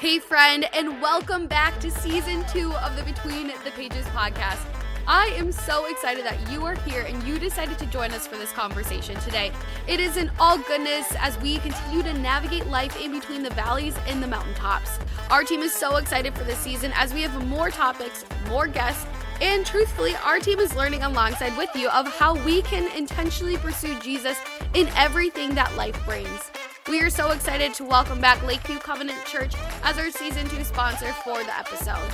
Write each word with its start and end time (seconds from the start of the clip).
Hey, 0.00 0.20
friend, 0.20 0.64
and 0.74 1.02
welcome 1.02 1.48
back 1.48 1.80
to 1.80 1.90
season 1.90 2.44
two 2.52 2.72
of 2.74 2.94
the 2.94 3.02
Between 3.02 3.48
the 3.48 3.72
Pages 3.72 4.06
podcast. 4.06 4.64
I 5.08 5.26
am 5.36 5.50
so 5.50 5.86
excited 5.86 6.24
that 6.24 6.52
you 6.52 6.64
are 6.64 6.76
here 6.82 7.02
and 7.02 7.20
you 7.24 7.36
decided 7.40 7.80
to 7.80 7.86
join 7.86 8.12
us 8.12 8.24
for 8.24 8.36
this 8.36 8.52
conversation 8.52 9.16
today. 9.22 9.50
It 9.88 9.98
is 9.98 10.16
in 10.16 10.30
all 10.38 10.56
goodness 10.56 11.12
as 11.18 11.36
we 11.40 11.58
continue 11.58 12.04
to 12.04 12.12
navigate 12.12 12.68
life 12.68 12.96
in 13.02 13.10
between 13.10 13.42
the 13.42 13.50
valleys 13.50 13.96
and 14.06 14.22
the 14.22 14.28
mountaintops. 14.28 15.00
Our 15.30 15.42
team 15.42 15.62
is 15.62 15.72
so 15.72 15.96
excited 15.96 16.32
for 16.38 16.44
this 16.44 16.58
season 16.58 16.92
as 16.94 17.12
we 17.12 17.22
have 17.22 17.48
more 17.48 17.70
topics, 17.70 18.24
more 18.46 18.68
guests, 18.68 19.04
and 19.40 19.66
truthfully, 19.66 20.14
our 20.24 20.38
team 20.38 20.60
is 20.60 20.76
learning 20.76 21.02
alongside 21.02 21.56
with 21.56 21.74
you 21.74 21.88
of 21.88 22.06
how 22.18 22.36
we 22.44 22.62
can 22.62 22.88
intentionally 22.96 23.56
pursue 23.56 23.98
Jesus 23.98 24.38
in 24.74 24.86
everything 24.90 25.56
that 25.56 25.74
life 25.76 26.00
brings. 26.04 26.52
We 26.88 27.02
are 27.02 27.10
so 27.10 27.32
excited 27.32 27.74
to 27.74 27.84
welcome 27.84 28.18
back 28.18 28.42
Lakeview 28.42 28.78
Covenant 28.78 29.22
Church 29.26 29.52
as 29.82 29.98
our 29.98 30.10
season 30.10 30.48
two 30.48 30.64
sponsor 30.64 31.12
for 31.12 31.44
the 31.44 31.54
episode. 31.54 32.10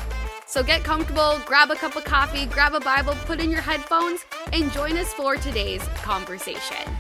So 0.46 0.64
get 0.64 0.82
comfortable, 0.82 1.40
grab 1.46 1.70
a 1.70 1.76
cup 1.76 1.94
of 1.94 2.02
coffee, 2.02 2.46
grab 2.46 2.74
a 2.74 2.80
Bible, 2.80 3.14
put 3.24 3.38
in 3.38 3.52
your 3.52 3.60
headphones, 3.60 4.24
and 4.52 4.72
join 4.72 4.96
us 4.96 5.12
for 5.12 5.36
today's 5.36 5.82
conversation. 6.02 6.90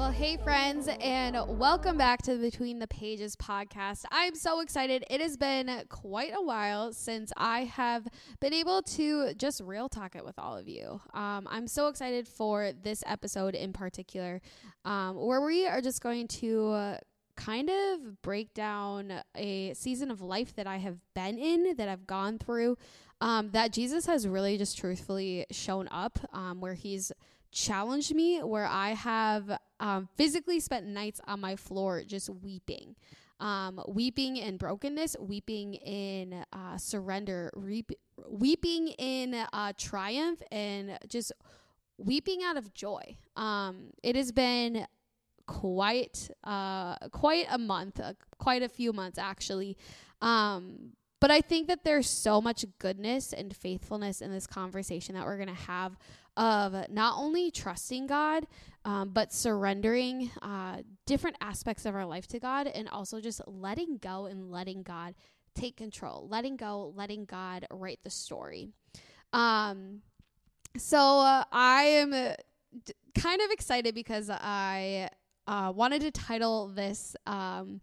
Well, 0.00 0.12
hey, 0.12 0.38
friends, 0.38 0.88
and 0.88 1.36
welcome 1.46 1.98
back 1.98 2.22
to 2.22 2.34
the 2.34 2.50
Between 2.50 2.78
the 2.78 2.86
Pages 2.86 3.36
podcast. 3.36 4.06
I'm 4.10 4.34
so 4.34 4.60
excited. 4.60 5.04
It 5.10 5.20
has 5.20 5.36
been 5.36 5.70
quite 5.90 6.32
a 6.34 6.40
while 6.40 6.94
since 6.94 7.34
I 7.36 7.64
have 7.64 8.08
been 8.40 8.54
able 8.54 8.80
to 8.80 9.34
just 9.34 9.60
real 9.60 9.90
talk 9.90 10.16
it 10.16 10.24
with 10.24 10.38
all 10.38 10.56
of 10.56 10.66
you. 10.66 11.02
Um, 11.12 11.46
I'm 11.50 11.66
so 11.66 11.88
excited 11.88 12.26
for 12.26 12.72
this 12.82 13.04
episode 13.06 13.54
in 13.54 13.74
particular, 13.74 14.40
um, 14.86 15.16
where 15.16 15.42
we 15.42 15.66
are 15.66 15.82
just 15.82 16.00
going 16.00 16.28
to 16.28 16.96
kind 17.36 17.68
of 17.68 18.22
break 18.22 18.54
down 18.54 19.12
a 19.34 19.74
season 19.74 20.10
of 20.10 20.22
life 20.22 20.56
that 20.56 20.66
I 20.66 20.78
have 20.78 20.96
been 21.14 21.36
in, 21.36 21.76
that 21.76 21.90
I've 21.90 22.06
gone 22.06 22.38
through, 22.38 22.78
um, 23.20 23.50
that 23.50 23.70
Jesus 23.74 24.06
has 24.06 24.26
really 24.26 24.56
just 24.56 24.78
truthfully 24.78 25.44
shown 25.50 25.88
up, 25.90 26.18
um, 26.32 26.62
where 26.62 26.72
he's 26.72 27.12
challenged 27.52 28.14
me, 28.14 28.38
where 28.38 28.66
I 28.66 28.90
have 28.90 29.58
um, 29.78 30.08
physically 30.16 30.60
spent 30.60 30.86
nights 30.86 31.20
on 31.26 31.40
my 31.40 31.56
floor 31.56 32.02
just 32.06 32.28
weeping. 32.30 32.96
Um, 33.40 33.80
weeping 33.88 34.36
in 34.36 34.58
brokenness, 34.58 35.16
weeping 35.18 35.74
in 35.74 36.44
uh, 36.52 36.76
surrender, 36.76 37.50
reap- 37.54 37.98
weeping 38.28 38.88
in 38.88 39.34
uh, 39.34 39.72
triumph, 39.78 40.42
and 40.52 40.98
just 41.08 41.32
weeping 41.96 42.42
out 42.42 42.58
of 42.58 42.74
joy. 42.74 43.16
Um, 43.36 43.92
it 44.02 44.14
has 44.14 44.30
been 44.30 44.86
quite 45.46 46.30
uh, 46.44 46.96
quite 47.12 47.46
a 47.50 47.58
month, 47.58 47.98
uh, 47.98 48.12
quite 48.38 48.62
a 48.62 48.68
few 48.68 48.92
months 48.92 49.18
actually. 49.18 49.76
Um, 50.20 50.92
but 51.20 51.30
I 51.30 51.40
think 51.40 51.68
that 51.68 51.84
there's 51.84 52.08
so 52.08 52.40
much 52.40 52.64
goodness 52.78 53.32
and 53.32 53.54
faithfulness 53.54 54.20
in 54.22 54.30
this 54.30 54.46
conversation 54.46 55.14
that 55.14 55.24
we're 55.24 55.36
going 55.36 55.48
to 55.48 55.54
have 55.54 55.96
of 56.36 56.88
not 56.88 57.18
only 57.18 57.50
trusting 57.50 58.06
God, 58.06 58.46
um, 58.84 59.10
but 59.10 59.32
surrendering 59.32 60.30
uh, 60.40 60.78
different 61.04 61.36
aspects 61.40 61.84
of 61.84 61.94
our 61.94 62.06
life 62.06 62.26
to 62.28 62.38
God 62.38 62.66
and 62.66 62.88
also 62.88 63.20
just 63.20 63.42
letting 63.46 63.98
go 63.98 64.26
and 64.26 64.50
letting 64.50 64.82
God 64.82 65.14
take 65.54 65.76
control, 65.76 66.26
letting 66.30 66.56
go, 66.56 66.92
letting 66.96 67.26
God 67.26 67.66
write 67.70 68.00
the 68.02 68.10
story. 68.10 68.70
Um, 69.32 70.00
so 70.78 70.98
uh, 70.98 71.44
I 71.52 71.82
am 71.82 72.12
uh, 72.12 72.32
d- 72.84 72.94
kind 73.14 73.40
of 73.42 73.50
excited 73.50 73.94
because 73.94 74.30
I 74.30 75.10
uh, 75.46 75.72
wanted 75.74 76.00
to 76.02 76.10
title 76.10 76.68
this 76.68 77.16
um, 77.26 77.80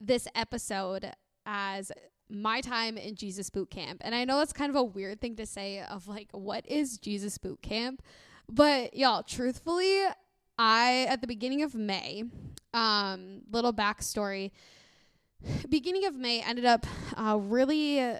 this 0.00 0.26
episode 0.34 1.12
as 1.46 1.92
my 2.28 2.60
time 2.60 2.96
in 2.96 3.14
Jesus 3.14 3.50
boot 3.50 3.70
camp. 3.70 4.00
And 4.04 4.14
I 4.14 4.24
know 4.24 4.38
that's 4.38 4.52
kind 4.52 4.70
of 4.70 4.76
a 4.76 4.82
weird 4.82 5.20
thing 5.20 5.36
to 5.36 5.46
say 5.46 5.80
of 5.80 6.08
like 6.08 6.28
what 6.32 6.66
is 6.66 6.98
Jesus 6.98 7.38
boot 7.38 7.60
camp? 7.62 8.02
But 8.50 8.94
y'all, 8.94 9.22
truthfully, 9.22 10.04
I 10.58 11.06
at 11.08 11.20
the 11.20 11.26
beginning 11.26 11.62
of 11.62 11.74
May, 11.74 12.24
um 12.72 13.42
little 13.50 13.72
backstory, 13.72 14.50
beginning 15.68 16.06
of 16.06 16.16
May 16.16 16.40
ended 16.42 16.64
up 16.64 16.86
uh, 17.16 17.38
really 17.38 18.18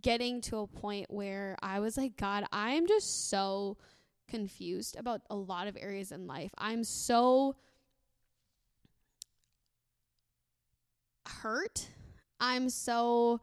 getting 0.00 0.40
to 0.40 0.58
a 0.58 0.66
point 0.66 1.06
where 1.10 1.56
I 1.62 1.80
was 1.80 1.96
like, 1.96 2.16
God, 2.16 2.44
I'm 2.52 2.86
just 2.86 3.28
so 3.28 3.76
confused 4.28 4.96
about 4.96 5.20
a 5.28 5.36
lot 5.36 5.68
of 5.68 5.76
areas 5.78 6.12
in 6.12 6.26
life. 6.26 6.50
I'm 6.56 6.84
so 6.84 7.56
hurt 11.26 11.88
I'm 12.40 12.68
so 12.68 13.40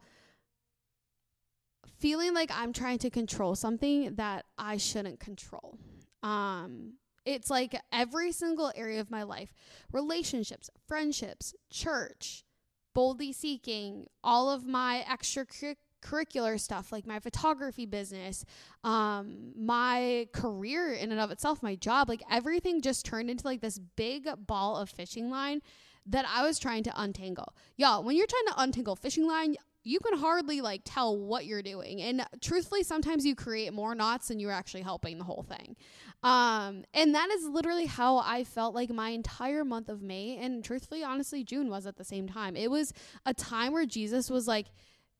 feeling 1.98 2.34
like 2.34 2.50
I'm 2.52 2.72
trying 2.72 2.98
to 2.98 3.10
control 3.10 3.54
something 3.54 4.16
that 4.16 4.44
I 4.58 4.76
shouldn't 4.76 5.20
control. 5.20 5.78
Um, 6.22 6.94
it's 7.24 7.50
like 7.50 7.80
every 7.92 8.32
single 8.32 8.72
area 8.74 9.00
of 9.00 9.10
my 9.10 9.22
life 9.22 9.52
relationships, 9.92 10.68
friendships, 10.86 11.54
church, 11.70 12.44
boldly 12.94 13.32
seeking, 13.32 14.06
all 14.24 14.50
of 14.50 14.66
my 14.66 15.04
extracurricular 15.08 16.58
stuff 16.58 16.90
like 16.90 17.06
my 17.06 17.20
photography 17.20 17.86
business, 17.86 18.44
um, 18.82 19.52
my 19.56 20.26
career 20.32 20.92
in 20.92 21.12
and 21.12 21.20
of 21.20 21.30
itself, 21.30 21.62
my 21.62 21.76
job, 21.76 22.08
like 22.08 22.22
everything 22.30 22.82
just 22.82 23.06
turned 23.06 23.30
into 23.30 23.46
like 23.46 23.60
this 23.60 23.78
big 23.96 24.28
ball 24.46 24.76
of 24.76 24.90
fishing 24.90 25.30
line 25.30 25.60
that 26.06 26.26
I 26.28 26.44
was 26.44 26.58
trying 26.58 26.82
to 26.84 27.00
untangle. 27.00 27.54
Y'all, 27.76 28.02
when 28.02 28.16
you're 28.16 28.26
trying 28.26 28.46
to 28.48 28.62
untangle 28.62 28.96
fishing 28.96 29.26
line, 29.26 29.56
you 29.84 29.98
can 30.00 30.18
hardly 30.18 30.60
like 30.60 30.82
tell 30.84 31.16
what 31.16 31.44
you're 31.44 31.62
doing. 31.62 32.00
And 32.00 32.24
truthfully, 32.40 32.82
sometimes 32.82 33.26
you 33.26 33.34
create 33.34 33.72
more 33.72 33.94
knots 33.94 34.28
than 34.28 34.38
you're 34.38 34.52
actually 34.52 34.82
helping 34.82 35.18
the 35.18 35.24
whole 35.24 35.42
thing. 35.42 35.76
Um, 36.22 36.84
and 36.94 37.14
that 37.14 37.30
is 37.30 37.48
literally 37.48 37.86
how 37.86 38.18
I 38.18 38.44
felt 38.44 38.74
like 38.74 38.90
my 38.90 39.10
entire 39.10 39.64
month 39.64 39.88
of 39.88 40.02
May 40.02 40.38
and 40.40 40.64
truthfully, 40.64 41.02
honestly, 41.02 41.42
June 41.42 41.68
was 41.68 41.86
at 41.86 41.96
the 41.96 42.04
same 42.04 42.28
time. 42.28 42.54
It 42.54 42.70
was 42.70 42.92
a 43.26 43.34
time 43.34 43.72
where 43.72 43.86
Jesus 43.86 44.30
was 44.30 44.46
like, 44.46 44.66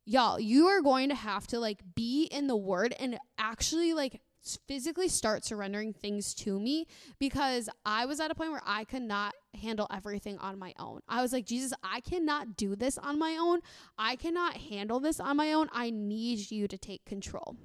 y'all, 0.04 0.38
you 0.38 0.66
are 0.66 0.80
going 0.80 1.08
to 1.08 1.14
have 1.14 1.46
to 1.48 1.58
like 1.58 1.80
be 1.94 2.24
in 2.24 2.46
the 2.46 2.56
word 2.56 2.94
and 3.00 3.18
actually 3.38 3.94
like 3.94 4.20
physically 4.66 5.08
start 5.08 5.44
surrendering 5.44 5.92
things 5.92 6.34
to 6.34 6.58
me 6.58 6.86
because 7.18 7.68
I 7.84 8.06
was 8.06 8.20
at 8.20 8.30
a 8.30 8.34
point 8.34 8.50
where 8.50 8.62
I 8.64 8.84
could 8.84 9.02
not 9.02 9.34
handle 9.54 9.86
everything 9.92 10.38
on 10.38 10.58
my 10.58 10.72
own. 10.78 11.00
I 11.08 11.22
was 11.22 11.32
like, 11.32 11.46
Jesus, 11.46 11.72
I 11.82 12.00
cannot 12.00 12.56
do 12.56 12.74
this 12.76 12.98
on 12.98 13.18
my 13.18 13.36
own. 13.40 13.60
I 13.98 14.16
cannot 14.16 14.56
handle 14.56 15.00
this 15.00 15.20
on 15.20 15.36
my 15.36 15.52
own. 15.52 15.68
I 15.72 15.90
need 15.90 16.50
you 16.50 16.68
to 16.68 16.78
take 16.78 17.04
control. 17.04 17.56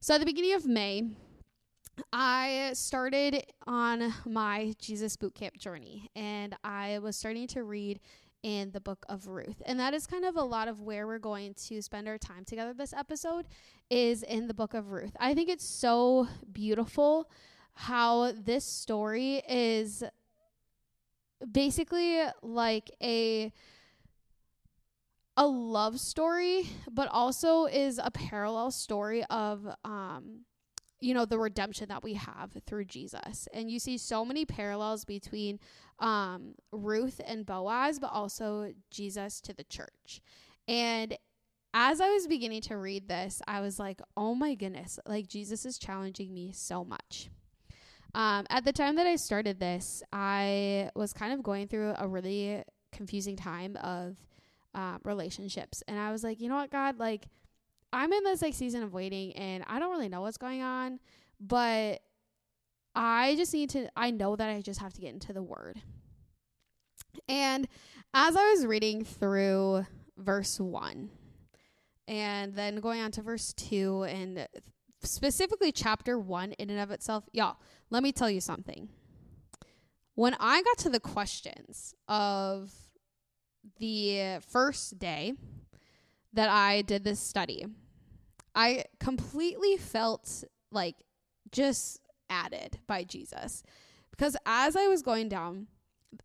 So 0.00 0.14
at 0.14 0.18
the 0.18 0.26
beginning 0.26 0.54
of 0.54 0.66
May, 0.66 1.02
I 2.12 2.72
started 2.74 3.44
on 3.66 4.12
my 4.26 4.74
Jesus 4.78 5.16
bootcamp 5.16 5.56
journey 5.56 6.10
and 6.14 6.56
I 6.64 6.98
was 6.98 7.16
starting 7.16 7.46
to 7.48 7.62
read 7.62 8.00
in 8.42 8.72
the 8.72 8.80
book 8.80 9.06
of 9.08 9.26
Ruth. 9.26 9.62
And 9.64 9.80
that 9.80 9.94
is 9.94 10.06
kind 10.06 10.24
of 10.24 10.36
a 10.36 10.42
lot 10.42 10.68
of 10.68 10.82
where 10.82 11.06
we're 11.06 11.18
going 11.18 11.54
to 11.68 11.80
spend 11.80 12.06
our 12.06 12.18
time 12.18 12.44
together 12.44 12.74
this 12.74 12.92
episode 12.92 13.46
is 13.88 14.22
in 14.22 14.48
the 14.48 14.54
book 14.54 14.74
of 14.74 14.90
Ruth. 14.90 15.16
I 15.18 15.34
think 15.34 15.48
it's 15.48 15.64
so 15.64 16.28
beautiful 16.52 17.30
how 17.72 18.32
this 18.32 18.64
story 18.64 19.42
is 19.48 20.04
basically 21.50 22.22
like 22.42 22.90
a 23.02 23.52
a 25.36 25.46
love 25.46 25.98
story 25.98 26.68
but 26.90 27.08
also 27.10 27.64
is 27.64 28.00
a 28.02 28.10
parallel 28.10 28.70
story 28.70 29.24
of 29.24 29.66
um 29.84 30.40
you 31.00 31.12
know 31.12 31.24
the 31.24 31.38
redemption 31.38 31.88
that 31.88 32.02
we 32.02 32.14
have 32.14 32.56
through 32.66 32.84
Jesus 32.84 33.48
and 33.52 33.70
you 33.70 33.78
see 33.78 33.98
so 33.98 34.24
many 34.24 34.44
parallels 34.44 35.04
between 35.04 35.58
um, 35.98 36.54
Ruth 36.72 37.20
and 37.26 37.46
Boaz, 37.46 37.98
but 37.98 38.10
also 38.12 38.72
Jesus 38.90 39.40
to 39.42 39.52
the 39.52 39.64
church. 39.64 40.20
And 40.66 41.16
as 41.72 42.00
I 42.00 42.10
was 42.10 42.26
beginning 42.26 42.62
to 42.62 42.76
read 42.76 43.08
this, 43.08 43.42
I 43.46 43.60
was 43.60 43.78
like, 43.78 44.00
oh 44.16 44.34
my 44.34 44.54
goodness, 44.54 44.98
like 45.06 45.26
Jesus 45.26 45.66
is 45.66 45.78
challenging 45.78 46.32
me 46.32 46.52
so 46.52 46.84
much. 46.84 47.30
Um, 48.14 48.46
at 48.48 48.64
the 48.64 48.72
time 48.72 48.94
that 48.96 49.06
I 49.06 49.16
started 49.16 49.58
this, 49.58 50.02
I 50.12 50.90
was 50.94 51.12
kind 51.12 51.32
of 51.32 51.42
going 51.42 51.66
through 51.66 51.94
a 51.98 52.06
really 52.06 52.62
confusing 52.92 53.36
time 53.36 53.76
of 53.76 54.16
uh, 54.74 54.98
relationships. 55.02 55.82
And 55.88 55.98
I 55.98 56.12
was 56.12 56.22
like, 56.22 56.40
you 56.40 56.48
know 56.48 56.56
what, 56.56 56.70
God, 56.70 56.98
like, 56.98 57.26
I'm 57.92 58.12
in 58.12 58.24
this 58.24 58.42
like 58.42 58.54
season 58.54 58.82
of 58.82 58.92
waiting 58.92 59.32
and 59.34 59.64
I 59.66 59.78
don't 59.78 59.90
really 59.90 60.08
know 60.08 60.20
what's 60.20 60.36
going 60.36 60.62
on, 60.62 60.98
but 61.40 62.00
I 62.94 63.34
just 63.36 63.54
need 63.54 63.70
to, 63.70 63.88
I 63.96 64.10
know 64.10 64.36
that 64.36 64.48
I 64.48 64.60
just 64.60 64.80
have 64.80 64.92
to 64.94 65.00
get 65.00 65.12
into 65.12 65.32
the 65.32 65.42
word. 65.42 65.80
And 67.28 67.68
as 68.12 68.36
I 68.36 68.50
was 68.50 68.66
reading 68.66 69.04
through 69.04 69.86
verse 70.16 70.58
one 70.58 71.10
and 72.08 72.54
then 72.54 72.76
going 72.76 73.00
on 73.00 73.12
to 73.12 73.22
verse 73.22 73.52
two 73.52 74.04
and 74.04 74.46
specifically 75.06 75.72
chapter 75.72 76.18
one 76.18 76.52
in 76.52 76.70
and 76.70 76.80
of 76.80 76.90
itself, 76.90 77.28
y'all, 77.32 77.56
let 77.90 78.02
me 78.02 78.12
tell 78.12 78.30
you 78.30 78.40
something. 78.40 78.88
When 80.14 80.36
I 80.38 80.62
got 80.62 80.78
to 80.78 80.90
the 80.90 81.00
questions 81.00 81.94
of 82.08 82.72
the 83.78 84.38
first 84.46 84.98
day 84.98 85.34
that 86.32 86.48
I 86.48 86.82
did 86.82 87.04
this 87.04 87.20
study, 87.20 87.66
I 88.54 88.84
completely 89.00 89.76
felt 89.76 90.44
like 90.70 90.96
just 91.50 92.00
added 92.30 92.78
by 92.86 93.04
Jesus. 93.04 93.62
Because 94.10 94.36
as 94.46 94.76
I 94.76 94.86
was 94.86 95.02
going 95.02 95.28
down, 95.28 95.66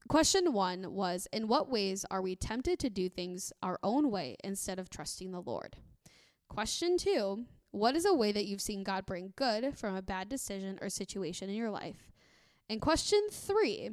question 0.08 0.54
one 0.54 0.94
was 0.94 1.28
In 1.34 1.48
what 1.48 1.70
ways 1.70 2.06
are 2.12 2.22
we 2.22 2.36
tempted 2.36 2.78
to 2.80 2.90
do 2.90 3.10
things 3.10 3.52
our 3.64 3.80
own 3.81 4.12
way 4.12 4.36
instead 4.44 4.78
of 4.78 4.90
trusting 4.90 5.31
the 5.31 5.42
Lord? 5.42 5.78
Question 6.48 6.98
two 6.98 7.46
What 7.71 7.95
is 7.95 8.06
a 8.06 8.13
way 8.13 8.31
that 8.31 8.45
you've 8.45 8.62
seen 8.62 8.83
God 8.83 9.06
bring 9.06 9.33
good 9.36 9.77
from 9.77 9.95
a 9.95 10.01
bad 10.01 10.30
decision 10.30 10.80
or 10.81 10.89
situation 10.89 11.50
in 11.50 11.56
your 11.56 11.69
life? 11.69 12.12
And 12.69 12.81
question 12.81 13.21
three, 13.31 13.92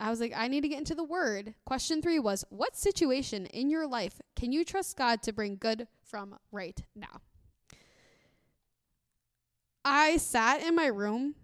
I 0.00 0.10
was 0.10 0.20
like, 0.20 0.32
I 0.36 0.48
need 0.48 0.62
to 0.62 0.68
get 0.68 0.78
into 0.78 0.94
the 0.94 1.04
word. 1.04 1.54
Question 1.64 2.02
three 2.02 2.18
was, 2.18 2.44
What 2.48 2.76
situation 2.76 3.46
in 3.46 3.70
your 3.70 3.86
life 3.86 4.20
can 4.36 4.52
you 4.52 4.64
trust 4.64 4.96
God 4.96 5.22
to 5.22 5.32
bring 5.32 5.56
good 5.56 5.86
from 6.02 6.36
right 6.50 6.82
now? 6.94 7.20
I 9.84 10.16
sat 10.16 10.62
in 10.62 10.74
my 10.74 10.86
room 10.86 11.34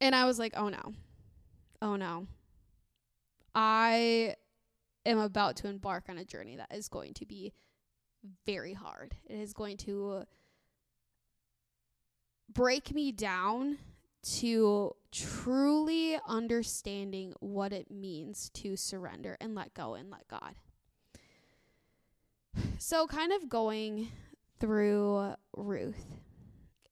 and 0.00 0.14
I 0.14 0.24
was 0.24 0.38
like, 0.38 0.54
oh 0.56 0.68
no. 0.68 0.94
Oh 1.80 1.96
no. 1.96 2.26
I 3.54 4.34
am 5.06 5.18
about 5.18 5.56
to 5.56 5.68
embark 5.68 6.04
on 6.08 6.18
a 6.18 6.24
journey 6.24 6.56
that 6.56 6.74
is 6.74 6.88
going 6.88 7.14
to 7.14 7.26
be 7.26 7.52
very 8.46 8.72
hard. 8.72 9.14
It 9.26 9.38
is 9.38 9.52
going 9.52 9.76
to 9.78 10.24
break 12.52 12.94
me 12.94 13.12
down 13.12 13.78
to 14.22 14.94
truly 15.12 16.18
understanding 16.26 17.32
what 17.40 17.72
it 17.72 17.90
means 17.90 18.50
to 18.50 18.76
surrender 18.76 19.36
and 19.40 19.54
let 19.54 19.74
go 19.74 19.94
and 19.94 20.10
let 20.10 20.26
God. 20.28 20.54
So, 22.78 23.06
kind 23.06 23.32
of 23.32 23.48
going 23.48 24.08
through 24.58 25.34
Ruth 25.56 26.04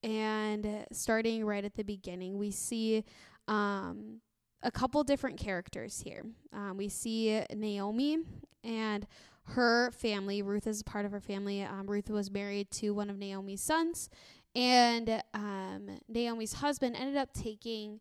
and 0.02 0.86
starting 0.92 1.44
right 1.44 1.64
at 1.64 1.74
the 1.74 1.82
beginning, 1.82 2.38
we 2.38 2.50
see 2.50 3.04
um, 3.48 4.20
a 4.62 4.70
couple 4.70 5.02
different 5.04 5.38
characters 5.38 6.00
here. 6.00 6.24
Um, 6.52 6.76
we 6.76 6.88
see 6.88 7.42
Naomi 7.54 8.18
and 8.62 9.06
her 9.48 9.90
family. 9.92 10.42
Ruth 10.42 10.66
is 10.66 10.82
part 10.82 11.04
of 11.04 11.12
her 11.12 11.20
family. 11.20 11.62
Um, 11.62 11.86
Ruth 11.86 12.10
was 12.10 12.30
married 12.30 12.70
to 12.72 12.90
one 12.90 13.10
of 13.10 13.18
Naomi's 13.18 13.62
sons, 13.62 14.08
and 14.54 15.22
um, 15.34 15.98
Naomi's 16.08 16.54
husband 16.54 16.96
ended 16.96 17.16
up 17.16 17.32
taking 17.32 18.00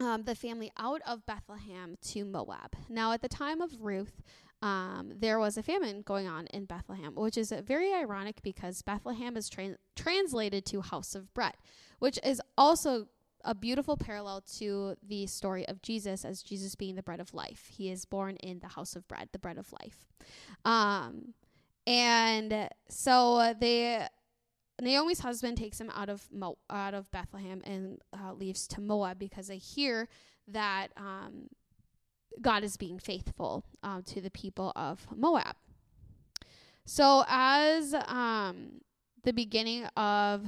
um, 0.00 0.24
the 0.24 0.34
family 0.34 0.72
out 0.78 1.00
of 1.06 1.24
Bethlehem 1.26 1.96
to 2.08 2.24
Moab. 2.24 2.74
Now, 2.88 3.12
at 3.12 3.22
the 3.22 3.28
time 3.28 3.60
of 3.60 3.80
Ruth, 3.80 4.22
um, 4.62 5.12
there 5.14 5.38
was 5.38 5.56
a 5.56 5.62
famine 5.62 6.02
going 6.02 6.26
on 6.26 6.46
in 6.46 6.64
Bethlehem, 6.64 7.14
which 7.14 7.36
is 7.36 7.52
very 7.64 7.92
ironic 7.92 8.42
because 8.42 8.82
Bethlehem 8.82 9.36
is 9.36 9.48
tra- 9.48 9.76
translated 9.94 10.64
to 10.66 10.80
house 10.80 11.14
of 11.14 11.32
bread, 11.34 11.54
which 11.98 12.18
is 12.24 12.40
also 12.56 13.06
a 13.44 13.54
beautiful 13.54 13.96
parallel 13.96 14.42
to 14.58 14.96
the 15.06 15.26
story 15.26 15.66
of 15.68 15.82
Jesus 15.82 16.24
as 16.24 16.42
Jesus 16.42 16.74
being 16.74 16.96
the 16.96 17.02
bread 17.02 17.20
of 17.20 17.34
life. 17.34 17.68
He 17.70 17.90
is 17.90 18.04
born 18.04 18.36
in 18.36 18.60
the 18.60 18.68
house 18.68 18.96
of 18.96 19.06
bread, 19.06 19.28
the 19.32 19.38
bread 19.38 19.58
of 19.58 19.72
life. 19.72 20.06
Um, 20.64 21.34
and 21.86 22.68
so 22.88 23.54
they 23.58 24.06
Naomi's 24.80 25.20
husband 25.20 25.56
takes 25.56 25.80
him 25.80 25.90
out 25.94 26.08
of 26.08 26.26
Mo- 26.32 26.58
out 26.70 26.94
of 26.94 27.10
Bethlehem 27.10 27.62
and 27.64 27.98
uh, 28.12 28.32
leaves 28.32 28.66
to 28.68 28.80
Moab 28.80 29.18
because 29.18 29.46
they 29.46 29.58
hear 29.58 30.08
that 30.48 30.88
um, 30.96 31.48
God 32.40 32.64
is 32.64 32.76
being 32.76 32.98
faithful 32.98 33.64
um, 33.82 34.02
to 34.04 34.20
the 34.20 34.30
people 34.30 34.72
of 34.74 35.06
Moab. 35.14 35.56
So, 36.86 37.24
as 37.28 37.94
um, 37.94 38.80
the 39.22 39.32
beginning 39.32 39.84
of 39.96 40.44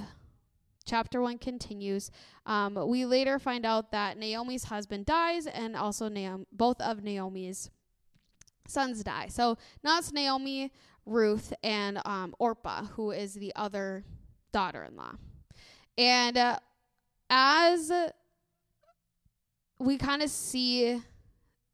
chapter 0.87 1.21
one 1.21 1.37
continues, 1.37 2.11
um, 2.47 2.79
we 2.89 3.05
later 3.05 3.39
find 3.39 3.67
out 3.67 3.93
that 3.93 4.17
Naomi's 4.17 4.65
husband 4.65 5.05
dies, 5.05 5.47
and 5.47 5.77
also 5.77 6.09
Naomi, 6.09 6.47
both 6.53 6.81
of 6.81 7.03
Naomi's 7.03 7.71
sons 8.67 9.05
die. 9.05 9.27
So 9.29 9.59
now 9.85 9.99
it's 9.99 10.13
Naomi, 10.13 10.73
Ruth, 11.05 11.53
and 11.63 12.01
um, 12.05 12.35
Orpah, 12.39 12.87
who 12.87 13.11
is 13.11 13.35
the 13.35 13.53
other 13.55 14.05
daughter-in-law. 14.53 15.17
And 15.99 16.37
uh, 16.37 16.59
as 17.29 17.93
we 19.79 19.99
kind 19.99 20.23
of 20.23 20.31
see 20.31 21.03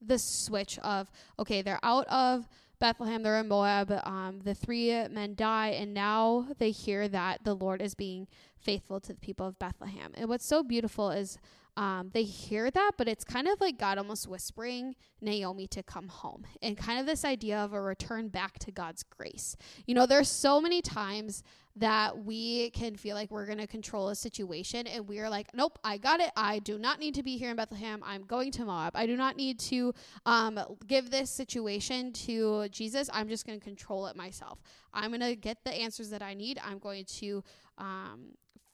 the 0.04 0.18
switch 0.18 0.78
of 0.80 1.10
okay, 1.38 1.62
they're 1.62 1.78
out 1.82 2.06
of 2.08 2.48
Bethlehem, 2.80 3.22
they're 3.22 3.38
in 3.38 3.46
Moab. 3.46 3.92
Um, 4.04 4.40
the 4.42 4.54
three 4.54 4.90
men 5.08 5.34
die, 5.36 5.68
and 5.68 5.94
now 5.94 6.48
they 6.58 6.72
hear 6.72 7.06
that 7.08 7.44
the 7.44 7.54
Lord 7.54 7.80
is 7.80 7.94
being 7.94 8.26
faithful 8.62 9.00
to 9.00 9.12
the 9.12 9.20
people 9.20 9.46
of 9.46 9.58
Bethlehem. 9.58 10.12
And 10.14 10.28
what's 10.28 10.46
so 10.46 10.62
beautiful 10.62 11.10
is 11.10 11.38
um, 11.76 12.10
they 12.12 12.24
hear 12.24 12.70
that, 12.70 12.92
but 12.98 13.08
it's 13.08 13.24
kind 13.24 13.48
of 13.48 13.60
like 13.60 13.78
God 13.78 13.96
almost 13.96 14.28
whispering 14.28 14.94
Naomi 15.22 15.66
to 15.68 15.82
come 15.82 16.08
home 16.08 16.44
and 16.60 16.76
kind 16.76 17.00
of 17.00 17.06
this 17.06 17.24
idea 17.24 17.58
of 17.58 17.72
a 17.72 17.80
return 17.80 18.28
back 18.28 18.58
to 18.60 18.70
God's 18.70 19.02
grace. 19.02 19.56
You 19.86 19.94
know, 19.94 20.04
there's 20.04 20.28
so 20.28 20.60
many 20.60 20.82
times 20.82 21.42
that 21.76 22.26
we 22.26 22.68
can 22.70 22.96
feel 22.96 23.16
like 23.16 23.30
we're 23.30 23.46
going 23.46 23.56
to 23.56 23.66
control 23.66 24.10
a 24.10 24.14
situation 24.14 24.86
and 24.86 25.08
we 25.08 25.18
are 25.20 25.30
like, 25.30 25.54
nope, 25.54 25.78
I 25.82 25.96
got 25.96 26.20
it. 26.20 26.30
I 26.36 26.58
do 26.58 26.78
not 26.78 26.98
need 26.98 27.14
to 27.14 27.22
be 27.22 27.38
here 27.38 27.48
in 27.48 27.56
Bethlehem. 27.56 28.02
I'm 28.04 28.24
going 28.24 28.52
to 28.52 28.66
Moab. 28.66 28.94
I 28.94 29.06
do 29.06 29.16
not 29.16 29.38
need 29.38 29.58
to 29.60 29.94
um, 30.26 30.60
give 30.86 31.10
this 31.10 31.30
situation 31.30 32.12
to 32.12 32.68
Jesus. 32.68 33.08
I'm 33.14 33.28
just 33.28 33.46
going 33.46 33.58
to 33.58 33.64
control 33.64 34.06
it 34.08 34.16
myself. 34.16 34.60
I'm 34.92 35.10
going 35.10 35.20
to 35.20 35.36
get 35.36 35.64
the 35.64 35.72
answers 35.72 36.10
that 36.10 36.20
I 36.20 36.34
need. 36.34 36.60
I'm 36.62 36.78
going 36.78 37.06
to 37.06 37.42
um, 37.78 38.32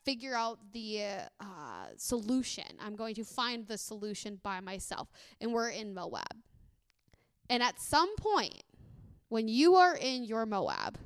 figure 0.09 0.35
out 0.35 0.59
the 0.73 1.03
uh, 1.39 1.45
solution. 1.99 2.65
I'm 2.81 2.97
going 2.97 3.15
to 3.17 3.25
find 3.25 3.67
the 3.67 3.77
solution 3.77 4.41
by 4.43 4.59
myself. 4.61 5.11
And 5.39 5.53
we're 5.53 5.69
in 5.69 5.93
Moab. 5.93 6.35
And 7.51 7.63
at 7.63 7.79
some 7.79 8.17
point, 8.17 8.63
when 9.29 9.49
you 9.49 9.75
are 9.75 9.95
in 9.95 10.25
your 10.25 10.47
Moab, 10.47 10.97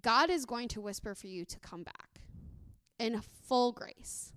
God 0.00 0.30
is 0.30 0.46
going 0.46 0.68
to 0.68 0.80
whisper 0.80 1.12
for 1.16 1.26
you 1.26 1.44
to 1.44 1.58
come 1.58 1.82
back 1.82 2.20
in 3.00 3.20
full 3.48 3.72
grace. 3.72 4.32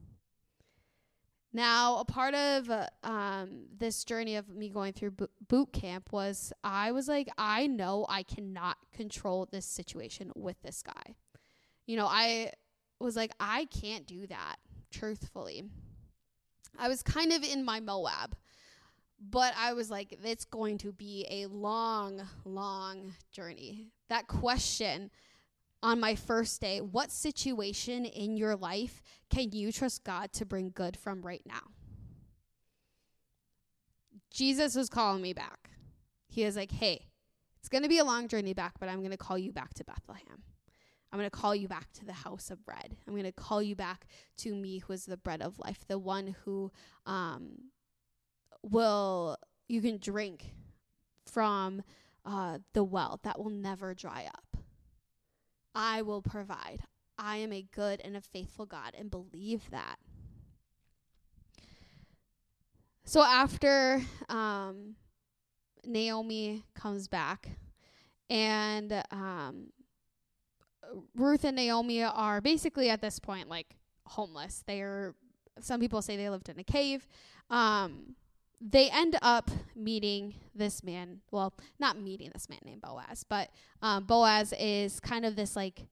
Now, 1.53 1.99
a 1.99 2.05
part 2.05 2.33
of 2.33 2.71
um, 3.03 3.65
this 3.77 4.03
journey 4.05 4.37
of 4.37 4.49
me 4.49 4.69
going 4.69 4.93
through 4.93 5.13
boot 5.47 5.71
camp 5.71 6.11
was 6.11 6.51
I 6.63 6.93
was 6.93 7.07
like, 7.07 7.29
I 7.37 7.67
know 7.67 8.07
I 8.09 8.23
cannot 8.23 8.77
control 8.91 9.47
this 9.51 9.67
situation 9.67 10.31
with 10.35 10.59
this 10.63 10.81
guy. 10.81 11.13
You 11.85 11.97
know, 11.97 12.07
I 12.07 12.53
was 12.99 13.15
like, 13.15 13.31
I 13.39 13.65
can't 13.65 14.05
do 14.05 14.27
that, 14.27 14.57
truthfully. 14.91 15.63
I 16.77 16.87
was 16.87 17.01
kind 17.01 17.31
of 17.31 17.43
in 17.43 17.63
my 17.63 17.79
Moab, 17.79 18.35
but 19.19 19.53
I 19.57 19.73
was 19.73 19.89
like, 19.89 20.17
it's 20.23 20.45
going 20.45 20.77
to 20.79 20.91
be 20.91 21.25
a 21.29 21.47
long, 21.47 22.21
long 22.45 23.13
journey. 23.31 23.87
That 24.09 24.27
question 24.27 25.11
on 25.81 25.99
my 25.99 26.13
first 26.13 26.59
day 26.59 26.81
what 26.81 27.09
situation 27.09 28.03
in 28.03 28.35
your 28.35 28.53
life 28.53 29.01
can 29.29 29.49
you 29.53 29.71
trust 29.71 30.03
God 30.03 30.33
to 30.33 30.45
bring 30.45 30.71
good 30.71 30.97
from 30.97 31.21
right 31.21 31.43
now? 31.45 31.71
Jesus 34.29 34.75
was 34.75 34.89
calling 34.89 35.21
me 35.21 35.33
back. 35.33 35.69
He 36.27 36.45
was 36.45 36.55
like, 36.55 36.71
hey, 36.71 37.07
it's 37.59 37.69
going 37.69 37.83
to 37.83 37.89
be 37.89 37.97
a 37.97 38.03
long 38.03 38.27
journey 38.27 38.53
back, 38.53 38.73
but 38.79 38.89
I'm 38.89 38.99
going 38.99 39.11
to 39.11 39.17
call 39.17 39.37
you 39.37 39.51
back 39.51 39.73
to 39.75 39.83
Bethlehem. 39.83 40.43
I'm 41.11 41.19
going 41.19 41.29
to 41.29 41.35
call 41.35 41.55
you 41.55 41.67
back 41.67 41.91
to 41.93 42.05
the 42.05 42.13
house 42.13 42.51
of 42.51 42.63
bread. 42.63 42.95
I'm 43.07 43.13
going 43.13 43.23
to 43.23 43.31
call 43.31 43.63
you 43.63 43.75
back 43.75 44.05
to 44.37 44.53
me 44.53 44.79
who 44.79 44.93
is 44.93 45.05
the 45.05 45.17
bread 45.17 45.41
of 45.41 45.57
life, 45.57 45.83
the 45.87 45.97
one 45.97 46.35
who 46.45 46.71
um, 47.05 47.71
will, 48.61 49.37
you 49.67 49.81
can 49.81 49.97
drink 49.97 50.53
from 51.25 51.81
uh, 52.25 52.59
the 52.73 52.83
well 52.83 53.19
that 53.23 53.39
will 53.39 53.49
never 53.49 53.93
dry 53.95 54.27
up. 54.27 54.57
I 55.73 56.01
will 56.01 56.21
provide. 56.21 56.83
I 57.17 57.37
am 57.37 57.51
a 57.53 57.65
good 57.73 58.01
and 58.03 58.15
a 58.15 58.21
faithful 58.21 58.65
God 58.65 58.93
and 58.97 59.09
believe 59.09 59.69
that. 59.71 59.97
So 63.03 63.23
after 63.23 64.03
um, 64.29 64.95
Naomi 65.83 66.63
comes 66.75 67.07
back 67.07 67.49
and 68.29 69.03
um, 69.11 69.71
Ruth 71.15 71.43
and 71.43 71.55
Naomi 71.55 72.03
are 72.03 72.41
basically 72.41 72.89
at 72.89 73.01
this 73.01 73.19
point 73.19 73.49
like 73.49 73.75
homeless. 74.05 74.63
They 74.65 74.81
are 74.81 75.15
some 75.61 75.79
people 75.79 76.01
say 76.01 76.15
they 76.15 76.29
lived 76.29 76.49
in 76.49 76.59
a 76.59 76.63
cave. 76.63 77.07
Um, 77.49 78.15
they 78.61 78.89
end 78.89 79.17
up 79.21 79.49
meeting 79.75 80.35
this 80.53 80.83
man. 80.83 81.21
Well, 81.31 81.53
not 81.79 81.99
meeting 81.99 82.31
this 82.33 82.49
man 82.49 82.59
named 82.65 82.81
Boaz, 82.81 83.23
but 83.27 83.49
um, 83.81 84.03
Boaz 84.03 84.53
is 84.59 84.99
kind 84.99 85.25
of 85.25 85.35
this 85.35 85.55
like 85.55 85.85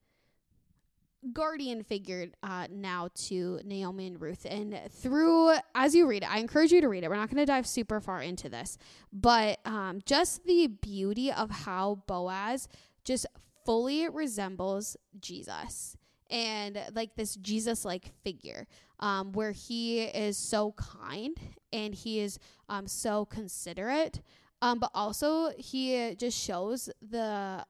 guardian 1.34 1.84
figure 1.84 2.28
uh, 2.44 2.68
now 2.70 3.10
to 3.16 3.60
Naomi 3.64 4.08
and 4.08 4.22
Ruth. 4.22 4.46
And 4.50 4.80
through, 4.92 5.54
as 5.76 5.96
you 5.96 6.08
read 6.08 6.24
it, 6.24 6.32
I 6.32 6.40
encourage 6.40 6.72
you 6.72 6.82
to 6.82 6.90
read 6.90 7.04
it. 7.04 7.10
We're 7.10 7.16
not 7.16 7.30
going 7.30 7.38
to 7.38 7.46
dive 7.46 7.68
super 7.68 8.00
far 8.00 8.22
into 8.22 8.50
this, 8.50 8.78
but 9.12 9.60
um, 9.66 10.02
just 10.06 10.46
the 10.46 10.68
beauty 10.68 11.32
of 11.32 11.50
how 11.50 12.04
Boaz 12.08 12.68
just 13.04 13.26
fully 13.68 14.08
resembles 14.08 14.96
Jesus 15.20 15.98
and 16.30 16.82
like 16.96 17.16
this 17.16 17.36
Jesus 17.36 17.84
like 17.84 18.14
figure 18.24 18.66
um, 19.02 19.34
where 19.34 19.52
he 19.52 20.04
is 20.04 20.38
so 20.38 20.72
kind 20.72 21.38
and 21.74 21.94
he 21.94 22.22
is 22.22 22.40
um, 22.70 22.88
so 22.88 23.26
considerate. 23.26 24.22
Um, 24.62 24.80
but 24.80 24.92
also 24.96 25.52
he 25.58 26.16
just 26.16 26.42
shows 26.42 26.90
the 27.02 27.66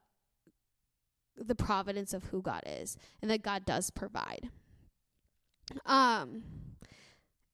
the 1.35 1.55
providence 1.55 2.13
of 2.13 2.25
who 2.25 2.43
God 2.43 2.61
is 2.65 2.95
and 3.21 3.31
that 3.31 3.41
God 3.41 3.65
does 3.65 3.89
provide. 3.89 4.49
Um 5.85 6.43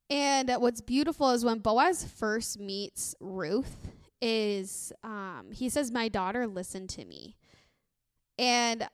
and 0.09 0.51
what's 0.59 0.81
beautiful 0.81 1.31
is 1.31 1.45
when 1.45 1.59
Boaz 1.59 2.03
first 2.03 2.59
meets 2.59 3.15
Ruth 3.21 3.87
is 4.21 4.91
um 5.01 5.47
he 5.53 5.69
says 5.69 5.91
my 5.91 6.09
daughter 6.09 6.45
listen 6.45 6.87
to 6.87 7.05
me. 7.05 7.37
And 8.37 8.87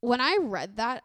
when 0.00 0.20
I 0.20 0.38
read 0.40 0.76
that 0.76 1.02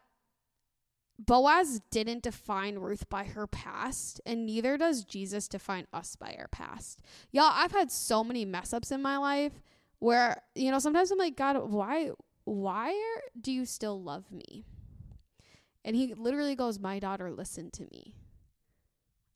Boaz 1.19 1.81
didn't 1.89 2.23
define 2.23 2.77
Ruth 2.77 3.09
by 3.09 3.23
her 3.23 3.47
past, 3.47 4.21
and 4.25 4.45
neither 4.45 4.77
does 4.77 5.03
Jesus 5.03 5.47
define 5.47 5.87
us 5.91 6.15
by 6.15 6.35
our 6.37 6.47
past. 6.47 7.01
Y'all, 7.31 7.51
I've 7.51 7.71
had 7.71 7.91
so 7.91 8.23
many 8.23 8.45
mess 8.45 8.71
ups 8.71 8.91
in 8.91 9.01
my 9.01 9.17
life 9.17 9.63
where, 9.99 10.43
you 10.53 10.69
know, 10.69 10.77
sometimes 10.77 11.09
I'm 11.09 11.17
like, 11.17 11.35
God, 11.35 11.71
why 11.71 12.11
why 12.43 12.89
are, 12.89 13.21
do 13.41 13.51
you 13.51 13.65
still 13.65 14.01
love 14.01 14.31
me? 14.31 14.63
And 15.83 15.95
he 15.95 16.13
literally 16.13 16.55
goes, 16.55 16.79
My 16.79 16.99
daughter, 16.99 17.31
listen 17.31 17.71
to 17.71 17.83
me. 17.91 18.13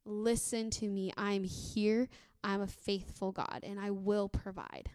Listen 0.06 0.70
to 0.72 0.88
me. 0.88 1.12
I'm 1.18 1.44
here. 1.44 2.10
I'm 2.44 2.62
a 2.62 2.68
faithful 2.68 3.32
God, 3.32 3.60
and 3.64 3.80
I 3.80 3.92
will 3.92 4.30
provide. 4.30 4.92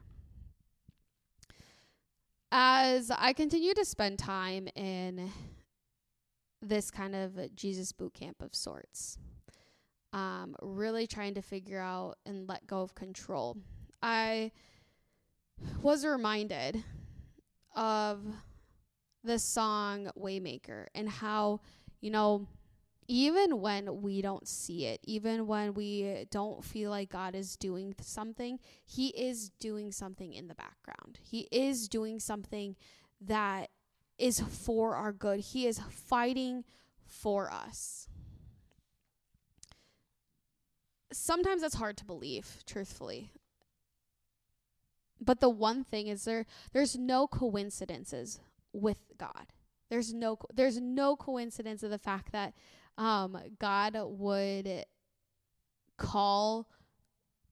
As 2.58 3.10
I 3.10 3.34
continue 3.34 3.74
to 3.74 3.84
spend 3.84 4.18
time 4.18 4.66
in 4.74 5.30
this 6.62 6.90
kind 6.90 7.14
of 7.14 7.54
Jesus 7.54 7.92
boot 7.92 8.14
camp 8.14 8.40
of 8.40 8.54
sorts. 8.54 9.18
Um, 10.14 10.56
really 10.62 11.06
trying 11.06 11.34
to 11.34 11.42
figure 11.42 11.78
out 11.78 12.16
and 12.24 12.48
let 12.48 12.66
go 12.66 12.80
of 12.80 12.94
control. 12.94 13.58
I 14.02 14.52
was 15.82 16.06
reminded 16.06 16.82
of 17.74 18.24
the 19.22 19.38
song 19.38 20.08
Waymaker 20.18 20.86
and 20.94 21.10
how, 21.10 21.60
you 22.00 22.10
know, 22.10 22.46
even 23.08 23.60
when 23.60 24.02
we 24.02 24.22
don't 24.22 24.46
see 24.48 24.86
it, 24.86 25.00
even 25.04 25.46
when 25.46 25.74
we 25.74 26.26
don't 26.30 26.64
feel 26.64 26.90
like 26.90 27.10
God 27.10 27.34
is 27.34 27.56
doing 27.56 27.94
something, 28.00 28.58
He 28.84 29.08
is 29.08 29.50
doing 29.60 29.92
something 29.92 30.32
in 30.32 30.48
the 30.48 30.54
background. 30.54 31.18
He 31.22 31.48
is 31.50 31.88
doing 31.88 32.20
something 32.20 32.76
that 33.20 33.70
is 34.18 34.40
for 34.40 34.94
our 34.94 35.12
good. 35.12 35.40
He 35.40 35.66
is 35.66 35.80
fighting 35.90 36.64
for 37.04 37.50
us. 37.52 38.08
Sometimes 41.12 41.62
it's 41.62 41.76
hard 41.76 41.96
to 41.98 42.04
believe, 42.04 42.62
truthfully. 42.66 43.30
But 45.20 45.40
the 45.40 45.48
one 45.48 45.84
thing 45.84 46.08
is 46.08 46.24
there 46.24 46.44
there's 46.72 46.96
no 46.96 47.26
coincidences 47.26 48.40
with 48.72 48.98
God. 49.16 49.46
There's 49.88 50.12
no 50.12 50.38
there's 50.52 50.80
no 50.80 51.16
coincidence 51.16 51.82
of 51.82 51.90
the 51.90 51.98
fact 51.98 52.32
that 52.32 52.54
um, 52.98 53.38
God 53.58 53.96
would 54.02 54.84
call 55.96 56.68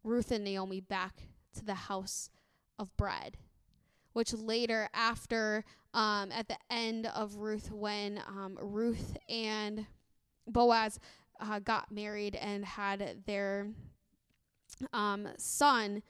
Ruth 0.03 0.31
and 0.31 0.45
Naomi 0.45 0.81
back 0.81 1.29
to 1.57 1.65
the 1.65 1.75
house 1.75 2.31
of 2.79 2.95
bread 2.97 3.37
which 4.15 4.33
later 4.33 4.89
after 4.95 5.65
um, 5.93 6.33
at 6.33 6.49
the 6.49 6.57
end 6.71 7.07
of 7.15 7.37
Ruth 7.37 7.71
when 7.71 8.21
um, 8.27 8.57
Ruth 8.61 9.17
and 9.29 9.87
Boaz 10.47 10.99
uh, 11.39 11.59
got 11.59 11.93
married 11.93 12.35
and 12.37 12.65
had 12.65 13.23
their 13.27 13.69
um, 14.93 15.29
son 15.37 16.03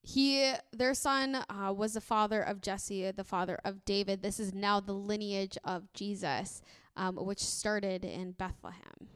he 0.00 0.52
their 0.72 0.94
son 0.94 1.34
uh, 1.50 1.72
was 1.76 1.92
the 1.92 2.00
father 2.00 2.40
of 2.40 2.62
Jesse, 2.62 3.10
the 3.10 3.24
father 3.24 3.58
of 3.62 3.84
David. 3.84 4.22
This 4.22 4.40
is 4.40 4.54
now 4.54 4.80
the 4.80 4.94
lineage 4.94 5.58
of 5.64 5.92
Jesus, 5.92 6.62
um, 6.98 7.16
which 7.16 7.38
started 7.38 8.04
in 8.04 8.32
Bethlehem. 8.32 9.08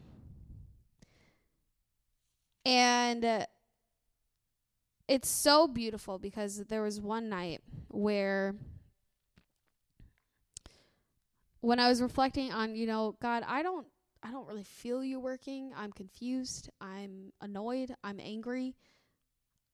And 2.64 3.46
it's 5.08 5.28
so 5.28 5.66
beautiful 5.66 6.18
because 6.18 6.58
there 6.68 6.82
was 6.82 7.00
one 7.00 7.28
night 7.28 7.60
where 7.88 8.54
when 11.60 11.80
I 11.80 11.88
was 11.88 12.00
reflecting 12.00 12.52
on, 12.52 12.76
you 12.76 12.86
know, 12.86 13.16
God, 13.20 13.42
I 13.46 13.62
don't 13.62 13.86
I 14.22 14.30
don't 14.30 14.46
really 14.46 14.62
feel 14.62 15.02
you 15.02 15.18
working. 15.18 15.72
I'm 15.76 15.92
confused. 15.92 16.70
I'm 16.80 17.32
annoyed. 17.40 17.92
I'm 18.04 18.20
angry. 18.20 18.76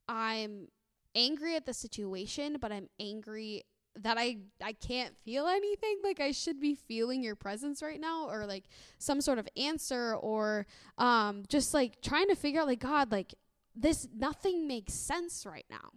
I'm 0.09 0.69
angry 1.15 1.55
at 1.57 1.67
the 1.67 1.75
situation, 1.75 2.57
but 2.59 2.73
I'm 2.73 2.89
angry 2.99 3.65
that 4.03 4.17
I 4.19 4.39
I 4.63 4.73
can't 4.73 5.17
feel 5.25 5.47
anything 5.47 5.99
like 6.03 6.21
I 6.21 6.33
should 6.33 6.61
be 6.61 6.75
feeling 6.75 7.23
your 7.23 7.37
presence 7.37 7.83
right 7.83 8.01
now 8.01 8.29
or 8.29 8.47
like 8.47 8.65
some 8.99 9.21
sort 9.21 9.39
of 9.39 9.49
answer 9.57 10.15
or 10.15 10.67
um 10.99 11.45
just 11.49 11.75
like 11.75 12.01
trying 12.01 12.29
to 12.29 12.35
figure 12.35 12.61
out 12.61 12.67
like 12.67 12.81
God 12.81 13.13
like 13.13 13.35
this 13.75 14.09
nothing 14.17 14.67
makes 14.67 14.95
sense 14.95 15.47
right 15.47 15.67
now. 15.71 15.93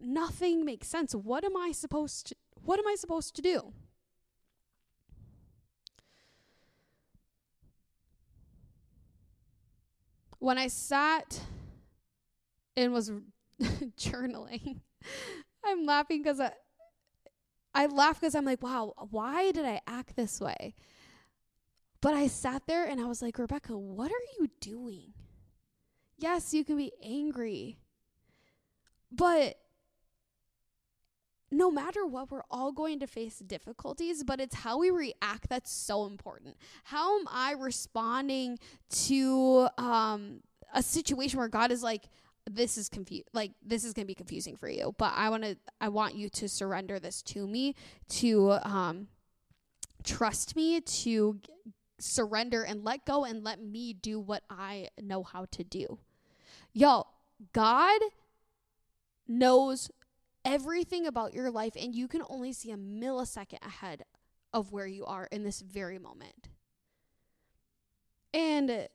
Nothing 0.00 0.64
makes 0.64 0.88
sense. 0.88 1.14
What 1.14 1.44
am 1.44 1.56
I 1.56 1.72
supposed 1.72 2.28
to 2.28 2.36
what 2.64 2.78
am 2.78 2.86
I 2.86 2.94
supposed 2.96 3.36
to 3.36 3.42
do? 3.42 3.72
When 10.38 10.58
I 10.58 10.68
sat 10.68 11.40
and 12.76 12.92
was 12.92 13.10
journaling, 13.98 14.80
I'm 15.66 15.84
laughing 15.84 16.22
because 16.22 16.40
I, 16.40 16.52
I 17.74 17.86
laugh 17.86 18.20
because 18.20 18.34
I'm 18.34 18.44
like, 18.44 18.62
wow, 18.62 18.94
why 19.10 19.52
did 19.52 19.64
I 19.64 19.80
act 19.86 20.16
this 20.16 20.40
way? 20.40 20.74
But 22.00 22.14
I 22.14 22.26
sat 22.26 22.62
there 22.66 22.84
and 22.84 23.00
I 23.00 23.04
was 23.04 23.20
like, 23.20 23.38
Rebecca, 23.38 23.76
what 23.76 24.10
are 24.10 24.26
you 24.38 24.48
doing? 24.60 25.12
Yes, 26.18 26.54
you 26.54 26.64
can 26.64 26.76
be 26.76 26.92
angry. 27.02 27.78
But 29.10 29.56
no 31.50 31.70
matter 31.70 32.04
what, 32.06 32.30
we're 32.30 32.42
all 32.50 32.72
going 32.72 33.00
to 33.00 33.06
face 33.06 33.38
difficulties, 33.38 34.24
but 34.24 34.40
it's 34.40 34.56
how 34.56 34.78
we 34.78 34.90
react 34.90 35.48
that's 35.48 35.72
so 35.72 36.06
important. 36.06 36.56
How 36.84 37.18
am 37.18 37.26
I 37.30 37.52
responding 37.52 38.58
to 39.06 39.68
um, 39.78 40.40
a 40.74 40.82
situation 40.82 41.38
where 41.38 41.48
God 41.48 41.70
is 41.70 41.82
like, 41.82 42.04
this 42.48 42.78
is 42.78 42.88
confused 42.88 43.28
like 43.32 43.52
this 43.64 43.84
is 43.84 43.92
going 43.92 44.04
to 44.04 44.06
be 44.06 44.14
confusing 44.14 44.56
for 44.56 44.68
you 44.68 44.94
but 44.98 45.12
i 45.16 45.28
want 45.28 45.42
to 45.42 45.56
i 45.80 45.88
want 45.88 46.14
you 46.14 46.28
to 46.28 46.48
surrender 46.48 46.98
this 46.98 47.22
to 47.22 47.46
me 47.46 47.74
to 48.08 48.52
um 48.62 49.08
trust 50.04 50.54
me 50.54 50.80
to 50.80 51.34
g- 51.34 51.50
surrender 51.98 52.62
and 52.62 52.84
let 52.84 53.04
go 53.04 53.24
and 53.24 53.42
let 53.42 53.60
me 53.60 53.92
do 53.92 54.20
what 54.20 54.42
i 54.48 54.88
know 55.02 55.22
how 55.22 55.46
to 55.50 55.64
do 55.64 55.98
Y'all, 56.76 57.06
God 57.54 58.02
knows 59.26 59.90
everything 60.44 61.06
about 61.06 61.32
your 61.32 61.50
life, 61.50 61.72
and 61.74 61.94
you 61.94 62.06
can 62.06 62.20
only 62.28 62.52
see 62.52 62.70
a 62.70 62.76
millisecond 62.76 63.64
ahead 63.66 64.02
of 64.52 64.72
where 64.72 64.86
you 64.86 65.06
are 65.06 65.26
in 65.32 65.42
this 65.42 65.62
very 65.62 65.98
moment. 65.98 66.50
And 68.34 68.88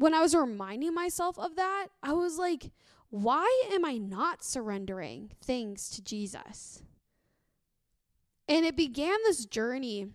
when 0.00 0.14
I 0.14 0.22
was 0.22 0.34
reminding 0.34 0.94
myself 0.94 1.38
of 1.38 1.56
that, 1.56 1.88
I 2.02 2.14
was 2.14 2.38
like, 2.38 2.70
why 3.10 3.64
am 3.70 3.84
I 3.84 3.98
not 3.98 4.42
surrendering 4.42 5.32
things 5.42 5.90
to 5.90 6.02
Jesus? 6.02 6.82
And 8.48 8.64
it 8.64 8.76
began 8.76 9.18
this 9.26 9.44
journey 9.44 10.08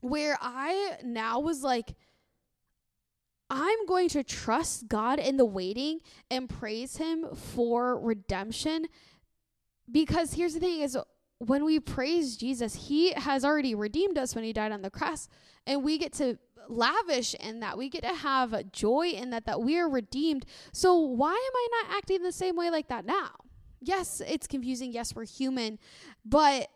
where 0.00 0.38
I 0.40 0.98
now 1.02 1.40
was 1.40 1.64
like, 1.64 1.96
I'm 3.50 3.86
going 3.86 4.08
to 4.10 4.22
trust 4.22 4.86
God 4.86 5.18
in 5.18 5.36
the 5.36 5.44
waiting 5.44 5.98
and 6.30 6.48
praise 6.48 6.96
him 6.96 7.26
for 7.34 7.98
redemption 7.98 8.86
because 9.90 10.34
here's 10.34 10.54
the 10.54 10.60
thing 10.60 10.82
is 10.82 10.96
when 11.38 11.64
we 11.64 11.80
praise 11.80 12.36
Jesus, 12.36 12.86
he 12.86 13.14
has 13.14 13.44
already 13.44 13.74
redeemed 13.74 14.16
us 14.16 14.36
when 14.36 14.44
he 14.44 14.52
died 14.52 14.70
on 14.70 14.82
the 14.82 14.90
cross 14.90 15.26
and 15.66 15.82
we 15.82 15.98
get 15.98 16.12
to 16.14 16.38
lavish 16.70 17.34
in 17.34 17.60
that. 17.60 17.76
We 17.76 17.88
get 17.88 18.02
to 18.02 18.14
have 18.14 18.72
joy 18.72 19.08
in 19.08 19.30
that 19.30 19.46
that 19.46 19.60
we 19.60 19.78
are 19.78 19.88
redeemed. 19.88 20.46
So 20.72 20.94
why 20.96 21.32
am 21.32 21.34
I 21.34 21.68
not 21.82 21.96
acting 21.96 22.22
the 22.22 22.32
same 22.32 22.56
way 22.56 22.70
like 22.70 22.88
that 22.88 23.04
now? 23.04 23.30
Yes, 23.80 24.20
it's 24.26 24.46
confusing. 24.46 24.92
Yes, 24.92 25.14
we're 25.14 25.24
human. 25.24 25.78
But 26.24 26.68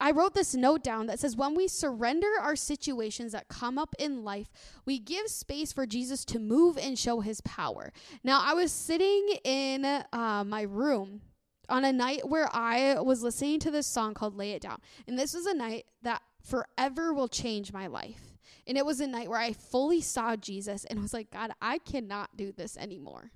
I 0.00 0.10
wrote 0.10 0.34
this 0.34 0.54
note 0.54 0.82
down 0.82 1.06
that 1.06 1.20
says 1.20 1.36
when 1.36 1.54
we 1.54 1.68
surrender 1.68 2.26
our 2.40 2.56
situations 2.56 3.30
that 3.32 3.46
come 3.46 3.78
up 3.78 3.94
in 4.00 4.24
life, 4.24 4.50
we 4.84 4.98
give 4.98 5.28
space 5.28 5.72
for 5.72 5.86
Jesus 5.86 6.24
to 6.26 6.40
move 6.40 6.76
and 6.76 6.98
show 6.98 7.20
his 7.20 7.40
power. 7.42 7.92
Now, 8.24 8.42
I 8.44 8.54
was 8.54 8.72
sitting 8.72 9.36
in 9.44 9.84
uh, 9.84 10.44
my 10.44 10.62
room 10.62 11.20
on 11.68 11.84
a 11.84 11.92
night 11.92 12.28
where 12.28 12.48
I 12.52 13.00
was 13.00 13.22
listening 13.22 13.60
to 13.60 13.70
this 13.70 13.86
song 13.86 14.14
called 14.14 14.36
Lay 14.36 14.52
It 14.52 14.62
Down. 14.62 14.80
And 15.06 15.16
this 15.16 15.34
was 15.34 15.46
a 15.46 15.54
night 15.54 15.86
that 16.02 16.20
forever 16.42 17.14
will 17.14 17.28
change 17.28 17.72
my 17.72 17.86
life. 17.86 18.31
And 18.66 18.78
it 18.78 18.86
was 18.86 19.00
a 19.00 19.06
night 19.06 19.28
where 19.28 19.40
I 19.40 19.52
fully 19.52 20.00
saw 20.00 20.36
Jesus 20.36 20.84
and 20.84 21.00
was 21.02 21.12
like, 21.12 21.30
God, 21.30 21.52
I 21.60 21.78
cannot 21.78 22.36
do 22.36 22.52
this 22.52 22.76
anymore. 22.76 23.32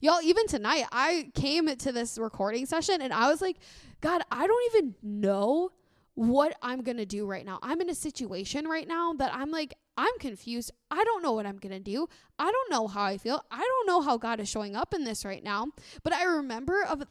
Y'all, 0.00 0.22
even 0.22 0.46
tonight, 0.46 0.84
I 0.90 1.30
came 1.34 1.74
to 1.74 1.92
this 1.92 2.18
recording 2.18 2.66
session 2.66 3.00
and 3.00 3.12
I 3.12 3.28
was 3.28 3.40
like, 3.40 3.56
God, 4.00 4.22
I 4.30 4.46
don't 4.46 4.74
even 4.74 4.94
know 5.02 5.70
what 6.14 6.56
I'm 6.62 6.82
going 6.82 6.96
to 6.96 7.06
do 7.06 7.26
right 7.26 7.44
now. 7.44 7.58
I'm 7.62 7.80
in 7.80 7.90
a 7.90 7.94
situation 7.94 8.66
right 8.66 8.88
now 8.88 9.12
that 9.14 9.32
I'm 9.34 9.50
like, 9.50 9.74
I'm 9.96 10.18
confused. 10.18 10.72
I 10.90 11.04
don't 11.04 11.22
know 11.22 11.32
what 11.32 11.46
I'm 11.46 11.58
going 11.58 11.72
to 11.72 11.80
do. 11.80 12.08
I 12.38 12.50
don't 12.50 12.70
know 12.70 12.88
how 12.88 13.04
I 13.04 13.18
feel. 13.18 13.42
I 13.50 13.58
don't 13.58 13.86
know 13.86 14.00
how 14.00 14.16
God 14.16 14.40
is 14.40 14.48
showing 14.48 14.74
up 14.74 14.94
in 14.94 15.04
this 15.04 15.24
right 15.24 15.42
now. 15.42 15.68
But 16.02 16.12
I 16.12 16.24
remember 16.24 16.82
of 16.84 17.04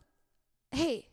hey, 0.72 1.08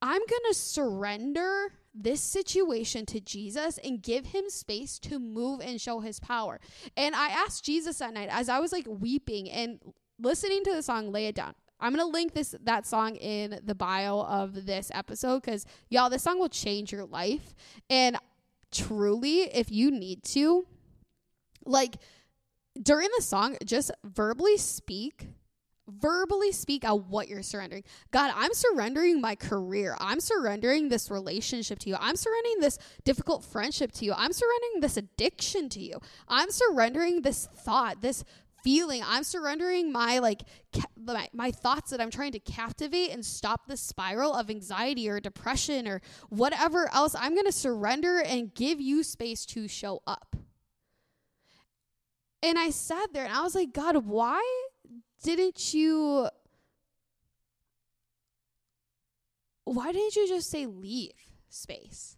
I'm 0.00 0.20
going 0.20 0.42
to 0.48 0.54
surrender 0.54 1.72
this 1.96 2.20
situation 2.20 3.06
to 3.06 3.20
Jesus 3.20 3.78
and 3.78 4.02
give 4.02 4.26
him 4.26 4.48
space 4.48 4.98
to 5.00 5.18
move 5.18 5.60
and 5.60 5.80
show 5.80 6.00
his 6.00 6.20
power. 6.20 6.60
And 6.96 7.14
I 7.14 7.28
asked 7.28 7.64
Jesus 7.64 7.98
that 7.98 8.12
night 8.12 8.28
as 8.30 8.48
I 8.48 8.60
was 8.60 8.72
like 8.72 8.86
weeping 8.86 9.50
and 9.50 9.80
listening 10.18 10.64
to 10.64 10.74
the 10.74 10.82
song 10.82 11.12
Lay 11.12 11.26
It 11.26 11.34
Down. 11.34 11.54
I'm 11.78 11.94
gonna 11.94 12.10
link 12.10 12.32
this 12.32 12.54
that 12.62 12.86
song 12.86 13.16
in 13.16 13.60
the 13.62 13.74
bio 13.74 14.20
of 14.20 14.66
this 14.66 14.90
episode 14.94 15.42
because 15.42 15.66
y'all, 15.90 16.08
this 16.08 16.22
song 16.22 16.38
will 16.38 16.48
change 16.48 16.90
your 16.90 17.04
life. 17.04 17.54
And 17.90 18.16
truly, 18.72 19.42
if 19.42 19.70
you 19.70 19.90
need 19.90 20.22
to, 20.24 20.66
like 21.64 21.96
during 22.80 23.08
the 23.16 23.22
song, 23.22 23.56
just 23.64 23.90
verbally 24.04 24.56
speak 24.56 25.28
verbally 25.88 26.52
speak 26.52 26.84
out 26.84 27.06
what 27.06 27.28
you're 27.28 27.42
surrendering. 27.42 27.84
God, 28.10 28.32
I'm 28.34 28.52
surrendering 28.52 29.20
my 29.20 29.34
career. 29.34 29.96
I'm 30.00 30.20
surrendering 30.20 30.88
this 30.88 31.10
relationship 31.10 31.78
to 31.80 31.88
you. 31.88 31.96
I'm 32.00 32.16
surrendering 32.16 32.60
this 32.60 32.78
difficult 33.04 33.44
friendship 33.44 33.92
to 33.92 34.04
you. 34.04 34.12
I'm 34.12 34.32
surrendering 34.32 34.80
this 34.80 34.96
addiction 34.96 35.68
to 35.70 35.80
you. 35.80 36.00
I'm 36.28 36.50
surrendering 36.50 37.22
this 37.22 37.46
thought, 37.46 38.02
this 38.02 38.24
feeling. 38.66 39.00
I'm 39.06 39.22
surrendering 39.22 39.92
my 39.92 40.18
like 40.18 40.42
ca- 40.74 40.88
my, 40.96 41.28
my 41.32 41.52
thoughts 41.52 41.92
that 41.92 42.00
I'm 42.00 42.10
trying 42.10 42.32
to 42.32 42.40
captivate 42.40 43.12
and 43.12 43.24
stop 43.24 43.68
the 43.68 43.76
spiral 43.76 44.34
of 44.34 44.50
anxiety 44.50 45.08
or 45.08 45.20
depression 45.20 45.86
or 45.86 46.00
whatever 46.30 46.92
else. 46.92 47.14
I'm 47.16 47.34
going 47.34 47.46
to 47.46 47.52
surrender 47.52 48.20
and 48.20 48.52
give 48.52 48.80
you 48.80 49.04
space 49.04 49.46
to 49.46 49.68
show 49.68 50.02
up. 50.04 50.34
And 52.42 52.58
I 52.58 52.70
sat 52.70 53.12
there 53.12 53.24
and 53.24 53.32
I 53.32 53.42
was 53.42 53.54
like, 53.54 53.72
God, 53.72 54.04
why 54.06 54.42
didn't 55.26 55.74
you 55.74 56.28
why 59.64 59.90
didn't 59.90 60.14
you 60.14 60.28
just 60.28 60.48
say 60.48 60.66
leave 60.66 61.10
space? 61.48 62.16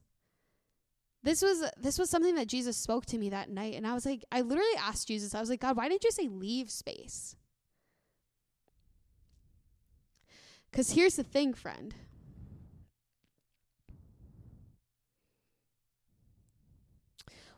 This 1.23 1.41
was 1.41 1.65
this 1.79 1.99
was 1.99 2.11
something 2.11 2.35
that 2.37 2.47
jesus 2.47 2.77
spoke 2.77 3.05
to 3.07 3.19
me 3.19 3.31
that 3.31 3.51
night 3.51 3.75
and 3.75 3.87
i 3.87 3.93
was 3.93 4.07
like 4.07 4.25
i 4.31 4.41
literally 4.41 4.77
asked 4.79 5.09
jesus 5.09 5.35
i 5.35 5.41
was 5.41 5.51
like 5.51 5.61
god 5.61 5.77
why 5.77 5.89
didn't 5.89 6.05
you 6.05 6.13
say 6.13 6.29
leave 6.29 6.71
space? 6.71 7.35
Because 10.71 10.93
here's 10.93 11.17
the 11.17 11.25
thing 11.25 11.55
friend. 11.55 11.95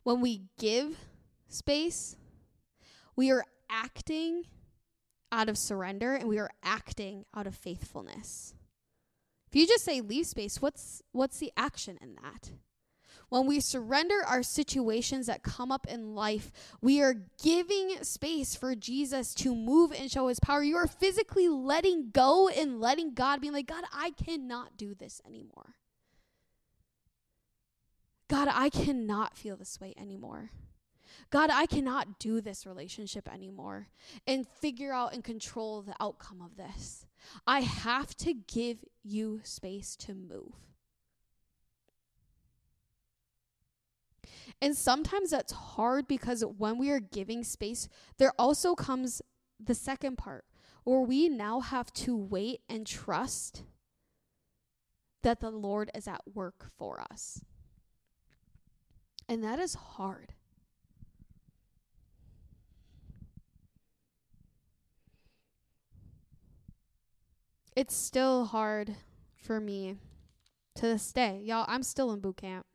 When 0.04 0.20
we 0.20 0.42
give 0.58 0.96
space 1.48 2.16
we 3.14 3.30
are 3.30 3.44
acting 3.68 4.44
out 5.32 5.48
of 5.48 5.58
surrender 5.58 6.14
and 6.14 6.28
we 6.28 6.38
are 6.38 6.50
acting 6.62 7.24
out 7.34 7.46
of 7.46 7.54
faithfulness. 7.54 8.54
If 9.48 9.56
you 9.56 9.66
just 9.66 9.84
say 9.84 10.00
leave 10.00 10.26
space, 10.26 10.62
what's 10.62 11.02
what's 11.12 11.38
the 11.38 11.52
action 11.56 11.98
in 12.00 12.16
that? 12.22 12.50
When 13.30 13.46
we 13.46 13.60
surrender 13.60 14.16
our 14.26 14.42
situations 14.42 15.26
that 15.26 15.44
come 15.44 15.70
up 15.70 15.86
in 15.86 16.16
life, 16.16 16.50
we 16.80 17.00
are 17.00 17.14
giving 17.40 18.02
space 18.02 18.56
for 18.56 18.74
Jesus 18.74 19.34
to 19.36 19.54
move 19.54 19.92
and 19.92 20.10
show 20.10 20.26
his 20.26 20.40
power. 20.40 20.64
You 20.64 20.76
are 20.76 20.88
physically 20.88 21.48
letting 21.48 22.10
go 22.10 22.48
and 22.48 22.80
letting 22.80 23.14
God 23.14 23.40
be 23.40 23.50
like, 23.50 23.68
God, 23.68 23.84
I 23.92 24.10
cannot 24.10 24.76
do 24.76 24.94
this 24.94 25.22
anymore. 25.24 25.76
God, 28.28 28.48
I 28.52 28.68
cannot 28.68 29.36
feel 29.36 29.56
this 29.56 29.80
way 29.80 29.94
anymore. 29.96 30.50
God, 31.28 31.50
I 31.52 31.66
cannot 31.66 32.18
do 32.18 32.40
this 32.40 32.66
relationship 32.66 33.32
anymore 33.32 33.88
and 34.26 34.46
figure 34.46 34.92
out 34.92 35.12
and 35.12 35.22
control 35.22 35.82
the 35.82 35.94
outcome 36.00 36.40
of 36.40 36.56
this. 36.56 37.06
I 37.46 37.60
have 37.60 38.16
to 38.18 38.32
give 38.32 38.78
you 39.02 39.40
space 39.44 39.94
to 39.96 40.14
move. 40.14 40.54
And 44.62 44.76
sometimes 44.76 45.30
that's 45.30 45.52
hard 45.52 46.06
because 46.06 46.42
when 46.42 46.78
we 46.78 46.90
are 46.90 47.00
giving 47.00 47.44
space, 47.44 47.88
there 48.18 48.32
also 48.38 48.74
comes 48.74 49.22
the 49.62 49.74
second 49.74 50.16
part 50.16 50.44
where 50.84 51.00
we 51.00 51.28
now 51.28 51.60
have 51.60 51.92
to 51.92 52.16
wait 52.16 52.60
and 52.68 52.86
trust 52.86 53.62
that 55.22 55.40
the 55.40 55.50
Lord 55.50 55.90
is 55.94 56.08
at 56.08 56.22
work 56.34 56.70
for 56.78 57.00
us. 57.00 57.42
And 59.28 59.44
that 59.44 59.58
is 59.58 59.74
hard. 59.74 60.34
It's 67.76 67.94
still 67.94 68.46
hard 68.46 68.96
for 69.36 69.60
me 69.60 69.96
to 70.76 70.82
this 70.82 71.12
day. 71.12 71.40
Y'all, 71.44 71.64
I'm 71.68 71.82
still 71.82 72.12
in 72.12 72.20
boot 72.20 72.38
camp. 72.38 72.66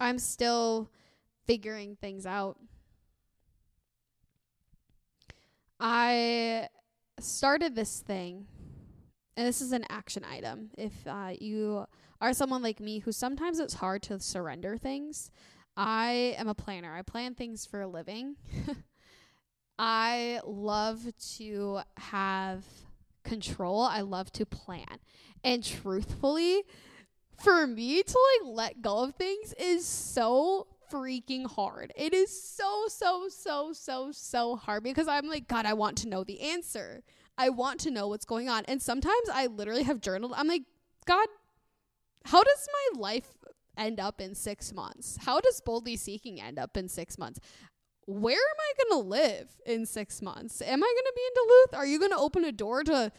I'm 0.00 0.18
still 0.18 0.90
figuring 1.46 1.96
things 2.00 2.26
out. 2.26 2.58
I 5.78 6.68
started 7.20 7.74
this 7.74 8.00
thing, 8.00 8.46
and 9.36 9.46
this 9.46 9.60
is 9.60 9.72
an 9.72 9.84
action 9.88 10.24
item. 10.24 10.70
If 10.76 10.92
uh, 11.06 11.34
you 11.38 11.86
are 12.20 12.32
someone 12.32 12.62
like 12.62 12.80
me 12.80 13.00
who 13.00 13.12
sometimes 13.12 13.58
it's 13.60 13.74
hard 13.74 14.02
to 14.04 14.18
surrender 14.18 14.76
things, 14.76 15.30
I 15.76 16.34
am 16.38 16.48
a 16.48 16.54
planner. 16.54 16.94
I 16.94 17.02
plan 17.02 17.34
things 17.34 17.64
for 17.66 17.80
a 17.80 17.88
living. 17.88 18.36
I 19.78 20.40
love 20.44 21.06
to 21.36 21.80
have 21.96 22.64
control. 23.24 23.82
I 23.82 24.02
love 24.02 24.32
to 24.32 24.46
plan. 24.46 24.98
And 25.44 25.64
truthfully, 25.64 26.62
for 27.42 27.66
me 27.66 28.02
to 28.02 28.18
like 28.44 28.54
let 28.54 28.82
go 28.82 29.04
of 29.04 29.14
things 29.14 29.54
is 29.58 29.86
so 29.86 30.66
freaking 30.92 31.46
hard. 31.46 31.92
It 31.96 32.12
is 32.12 32.42
so, 32.42 32.84
so, 32.88 33.28
so, 33.28 33.72
so, 33.72 34.12
so 34.12 34.56
hard 34.56 34.84
because 34.84 35.08
I'm 35.08 35.28
like, 35.28 35.48
God, 35.48 35.66
I 35.66 35.72
want 35.72 35.98
to 35.98 36.08
know 36.08 36.22
the 36.22 36.40
answer. 36.40 37.02
I 37.38 37.48
want 37.48 37.80
to 37.80 37.90
know 37.90 38.08
what's 38.08 38.26
going 38.26 38.48
on. 38.48 38.64
And 38.66 38.80
sometimes 38.80 39.28
I 39.32 39.46
literally 39.46 39.84
have 39.84 40.00
journaled. 40.00 40.34
I'm 40.36 40.48
like, 40.48 40.62
God, 41.06 41.26
how 42.26 42.42
does 42.42 42.68
my 42.94 43.00
life 43.00 43.32
end 43.76 43.98
up 43.98 44.20
in 44.20 44.34
six 44.34 44.72
months? 44.72 45.18
How 45.22 45.40
does 45.40 45.60
boldly 45.60 45.96
seeking 45.96 46.40
end 46.40 46.58
up 46.58 46.76
in 46.76 46.88
six 46.88 47.18
months? 47.18 47.40
Where 48.06 48.36
am 48.36 48.56
I 48.60 48.72
going 48.82 49.02
to 49.02 49.08
live 49.08 49.48
in 49.64 49.86
six 49.86 50.20
months? 50.20 50.60
Am 50.60 50.82
I 50.82 50.86
going 50.86 51.04
to 51.04 51.12
be 51.14 51.22
in 51.22 51.34
Duluth? 51.34 51.74
Are 51.74 51.86
you 51.86 51.98
going 51.98 52.10
to 52.10 52.16
open 52.16 52.44
a 52.44 52.52
door 52.52 52.82
to 52.84 53.12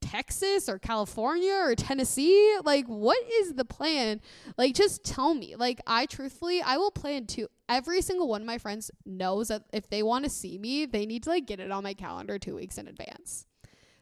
Texas 0.00 0.68
or 0.68 0.78
California 0.78 1.52
or 1.52 1.74
Tennessee? 1.74 2.56
Like, 2.64 2.86
what 2.86 3.18
is 3.30 3.54
the 3.54 3.64
plan? 3.64 4.20
Like, 4.56 4.74
just 4.74 5.04
tell 5.04 5.34
me. 5.34 5.54
Like, 5.56 5.80
I 5.86 6.06
truthfully, 6.06 6.62
I 6.62 6.76
will 6.76 6.90
plan 6.90 7.26
to. 7.28 7.48
Every 7.68 8.02
single 8.02 8.28
one 8.28 8.42
of 8.42 8.46
my 8.46 8.58
friends 8.58 8.90
knows 9.06 9.48
that 9.48 9.62
if 9.72 9.88
they 9.88 10.02
want 10.02 10.24
to 10.24 10.30
see 10.30 10.58
me, 10.58 10.86
they 10.86 11.06
need 11.06 11.22
to 11.22 11.30
like 11.30 11.46
get 11.46 11.60
it 11.60 11.70
on 11.70 11.82
my 11.82 11.94
calendar 11.94 12.38
two 12.38 12.56
weeks 12.56 12.76
in 12.76 12.88
advance. 12.88 13.46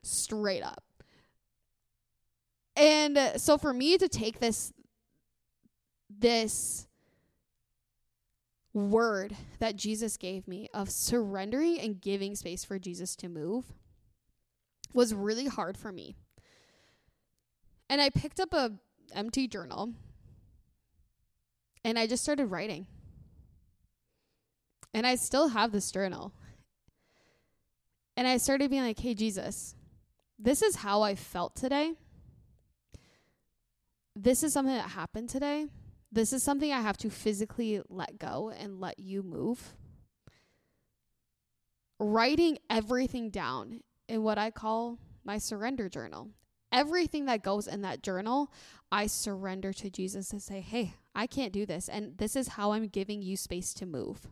Straight 0.03 0.63
up. 0.63 0.83
And 2.75 3.19
so 3.37 3.59
for 3.59 3.73
me 3.73 3.99
to 3.99 4.09
take 4.09 4.41
this, 4.41 4.73
this 6.09 6.87
word 8.73 9.37
that 9.59 9.77
Jesus 9.77 10.17
gave 10.17 10.47
me 10.47 10.69
of 10.73 10.91
surrendering 10.91 11.81
and 11.81 12.01
giving 12.01 12.35
space 12.35 12.65
for 12.65 12.79
Jesus 12.79 13.17
to 13.17 13.29
move 13.29 13.73
was 14.93 15.15
really 15.15 15.47
hard 15.47 15.77
for 15.77 15.93
me. 15.93 16.15
And 17.89 18.01
I 18.01 18.11
picked 18.11 18.41
up 18.41 18.53
a 18.55 18.73
empty 19.13 19.49
journal 19.49 19.93
and 21.85 21.99
I 21.99 22.07
just 22.07 22.23
started 22.23 22.47
writing. 22.47 22.87
And 24.93 25.07
I 25.07 25.15
still 25.15 25.49
have 25.49 25.73
this 25.73 25.91
journal. 25.91 26.33
And 28.17 28.27
I 28.27 28.37
started 28.37 28.71
being 28.71 28.83
like, 28.83 28.99
hey, 28.99 29.15
Jesus, 29.15 29.75
this 30.39 30.63
is 30.63 30.77
how 30.77 31.03
I 31.03 31.15
felt 31.15 31.55
today. 31.55 31.95
This 34.17 34.43
is 34.43 34.53
something 34.53 34.75
that 34.75 34.91
happened 34.91 35.29
today. 35.29 35.69
This 36.13 36.33
is 36.33 36.43
something 36.43 36.73
I 36.73 36.81
have 36.81 36.97
to 36.99 37.11
physically 37.11 37.81
let 37.89 38.19
go 38.19 38.53
and 38.57 38.81
let 38.81 38.99
you 38.99 39.23
move. 39.23 39.75
Writing 41.99 42.59
everything 42.69 43.31
down 43.31 43.81
in 44.09 44.23
what 44.23 44.39
I 44.39 44.51
call 44.51 44.99
my 45.25 45.39
surrender 45.39 45.89
journal. 45.89 46.31
Everything 46.73 47.27
that 47.27 47.43
goes 47.43 47.67
in 47.67 47.83
that 47.83 48.03
journal, 48.03 48.53
I 48.91 49.07
surrender 49.07 49.73
to 49.75 49.91
Jesus 49.91 50.29
to 50.29 50.41
say, 50.41 50.61
hey, 50.61 50.95
I 51.15 51.27
can't 51.27 51.53
do 51.53 51.67
this. 51.67 51.89
And 51.89 52.17
this 52.19 52.37
is 52.37 52.49
how 52.49 52.73
I'm 52.73 52.89
giving 52.89 53.23
you 53.23 53.37
space 53.37 53.75
to 53.75 53.87
move. 53.87 54.29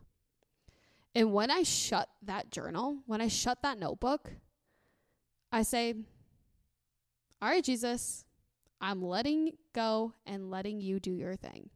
And 1.15 1.33
when 1.33 1.51
I 1.51 1.63
shut 1.63 2.09
that 2.23 2.51
journal, 2.51 2.99
when 3.05 3.21
I 3.21 3.27
shut 3.27 3.61
that 3.63 3.79
notebook, 3.79 4.31
I 5.51 5.63
say, 5.63 5.95
All 7.41 7.49
right, 7.49 7.63
Jesus, 7.63 8.25
I'm 8.81 9.01
letting 9.01 9.53
go 9.73 10.13
and 10.25 10.49
letting 10.49 10.79
you 10.79 10.99
do 10.99 11.11
your 11.11 11.35
thing. 11.35 11.69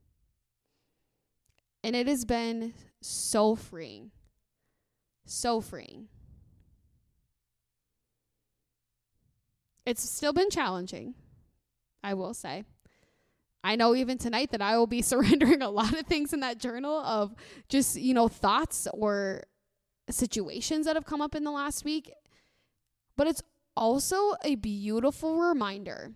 And 1.84 1.96
it 1.96 2.08
has 2.08 2.24
been 2.24 2.74
so 3.02 3.56
freeing. 3.56 4.12
So 5.26 5.60
freeing. 5.60 6.08
It's 9.86 10.10
still 10.10 10.32
been 10.32 10.50
challenging, 10.50 11.14
I 12.04 12.14
will 12.14 12.34
say. 12.34 12.64
I 13.66 13.76
know 13.76 13.96
even 13.96 14.18
tonight 14.18 14.52
that 14.52 14.62
I 14.62 14.78
will 14.78 14.88
be 14.88 15.02
surrendering 15.04 15.62
a 15.62 15.70
lot 15.70 15.94
of 15.94 16.06
things 16.06 16.34
in 16.34 16.40
that 16.40 16.58
journal 16.58 17.00
of 17.00 17.36
just, 17.68 17.98
you 17.98 18.14
know, 18.14 18.28
thoughts 18.28 18.88
or 18.94 19.44
situations 20.10 20.86
that 20.86 20.96
have 20.96 21.06
come 21.06 21.22
up 21.22 21.36
in 21.36 21.44
the 21.44 21.52
last 21.52 21.84
week. 21.84 22.12
But 23.18 23.28
it's 23.28 23.44
also 23.76 24.34
a 24.44 24.56
beautiful 24.56 25.40
reminder 25.40 26.12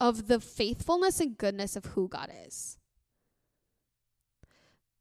of 0.00 0.28
the 0.28 0.40
faithfulness 0.40 1.20
and 1.20 1.36
goodness 1.36 1.76
of 1.76 1.86
who 1.86 2.08
God 2.08 2.30
is. 2.46 2.78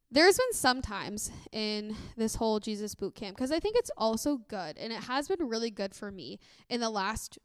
There's 0.09 0.37
been 0.37 0.53
some 0.53 0.81
times 0.81 1.31
in 1.51 1.95
this 2.15 2.35
whole 2.35 2.59
Jesus 2.59 2.95
boot 2.95 3.13
camp 3.13 3.35
because 3.35 3.51
I 3.51 3.59
think 3.59 3.75
it's 3.77 3.91
also 3.97 4.37
good 4.37 4.77
and 4.77 4.93
it 4.93 5.03
has 5.03 5.27
been 5.27 5.47
really 5.47 5.69
good 5.69 5.93
for 5.93 6.11
me 6.11 6.39
in 6.69 6.79
the 6.79 6.89
last 6.89 7.37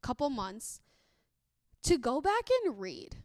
couple 0.00 0.30
months 0.30 0.80
to 1.82 1.98
go 1.98 2.20
back 2.20 2.48
and 2.64 2.78
read. 2.78 3.16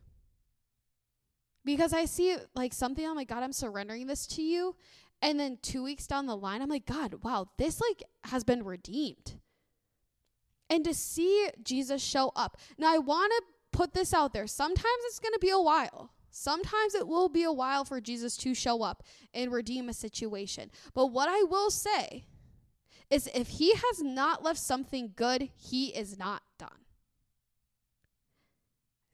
Because 1.64 1.94
I 1.94 2.06
see 2.06 2.36
like 2.56 2.74
something, 2.74 3.08
I'm 3.08 3.16
like, 3.16 3.30
God, 3.30 3.44
I'm 3.44 3.54
surrendering 3.54 4.08
this 4.08 4.26
to 4.28 4.42
you. 4.42 4.76
And 5.22 5.40
then 5.40 5.60
two 5.62 5.84
weeks 5.84 6.08
down 6.08 6.26
the 6.26 6.36
line, 6.36 6.62
I'm 6.62 6.70
like, 6.70 6.86
God, 6.86 7.24
wow, 7.24 7.48
this 7.58 7.80
like 7.80 8.04
has 8.26 8.44
been 8.44 8.64
redeemed. 8.64 9.40
And 10.70 10.84
to 10.84 10.94
see 10.94 11.50
Jesus 11.64 12.02
show 12.02 12.32
up. 12.36 12.58
Now, 12.78 12.94
I 12.94 12.98
want 12.98 13.32
to 13.32 13.53
put 13.74 13.94
this 13.94 14.14
out 14.14 14.34
there. 14.34 14.48
Sometimes 14.48 15.04
it's 15.06 15.20
going 15.20 15.34
to 15.34 15.40
be 15.40 15.50
a 15.50 15.60
while. 15.60 16.12
Sometimes 16.32 16.96
it 16.96 17.08
will 17.08 17.30
be 17.30 17.44
a 17.44 17.52
while 17.52 17.86
for 17.86 18.02
Jesus 18.02 18.38
to 18.38 18.56
show 18.56 18.82
up 18.82 19.04
and 19.34 19.52
redeem 19.52 19.90
a 19.90 19.94
situation. 19.94 20.72
But 20.94 21.08
what 21.08 21.30
I 21.30 21.44
will 21.44 21.70
say 21.70 22.26
is 23.10 23.30
if 23.36 23.48
he 23.48 23.74
has 23.74 24.02
not 24.02 24.44
left 24.44 24.60
something 24.60 25.14
good, 25.16 25.50
he 25.56 25.88
is 25.88 26.18
not 26.18 26.42
done. 26.58 26.70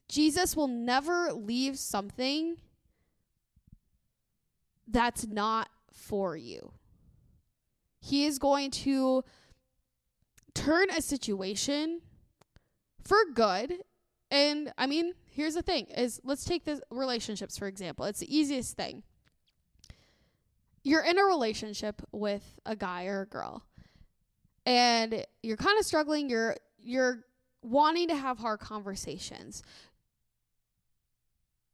Jesus 0.08 0.56
will 0.56 0.68
never 0.68 1.34
leave 1.34 1.78
something 1.78 2.56
that's 4.88 5.28
not 5.28 5.70
for 5.92 6.36
you. 6.38 6.72
He 8.00 8.26
is 8.26 8.40
going 8.40 8.72
to 8.72 9.24
turn 10.54 10.90
a 10.90 11.02
situation 11.02 12.02
for 13.04 13.18
good. 13.34 13.74
And 14.32 14.72
I 14.78 14.86
mean, 14.86 15.14
here's 15.32 15.56
the 15.56 15.62
thing 15.62 15.86
is 15.86 16.22
let's 16.24 16.46
take 16.46 16.66
the 16.66 16.82
relationships 16.92 17.58
for 17.58 17.68
example. 17.68 18.06
It's 18.06 18.20
the 18.20 18.36
easiest 18.36 18.76
thing. 18.76 19.04
You're 20.84 21.04
in 21.04 21.18
a 21.18 21.24
relationship 21.24 22.02
with 22.12 22.60
a 22.66 22.76
guy 22.76 23.06
or 23.06 23.22
a 23.22 23.26
girl 23.26 23.64
and 24.66 25.26
you're 25.44 25.58
kind 25.58 25.80
of 25.80 25.86
struggling, 25.86 26.30
you're 26.30 26.56
you're 26.78 27.26
wanting 27.62 28.08
to 28.08 28.16
have 28.16 28.38
hard 28.38 28.60
conversations 28.60 29.64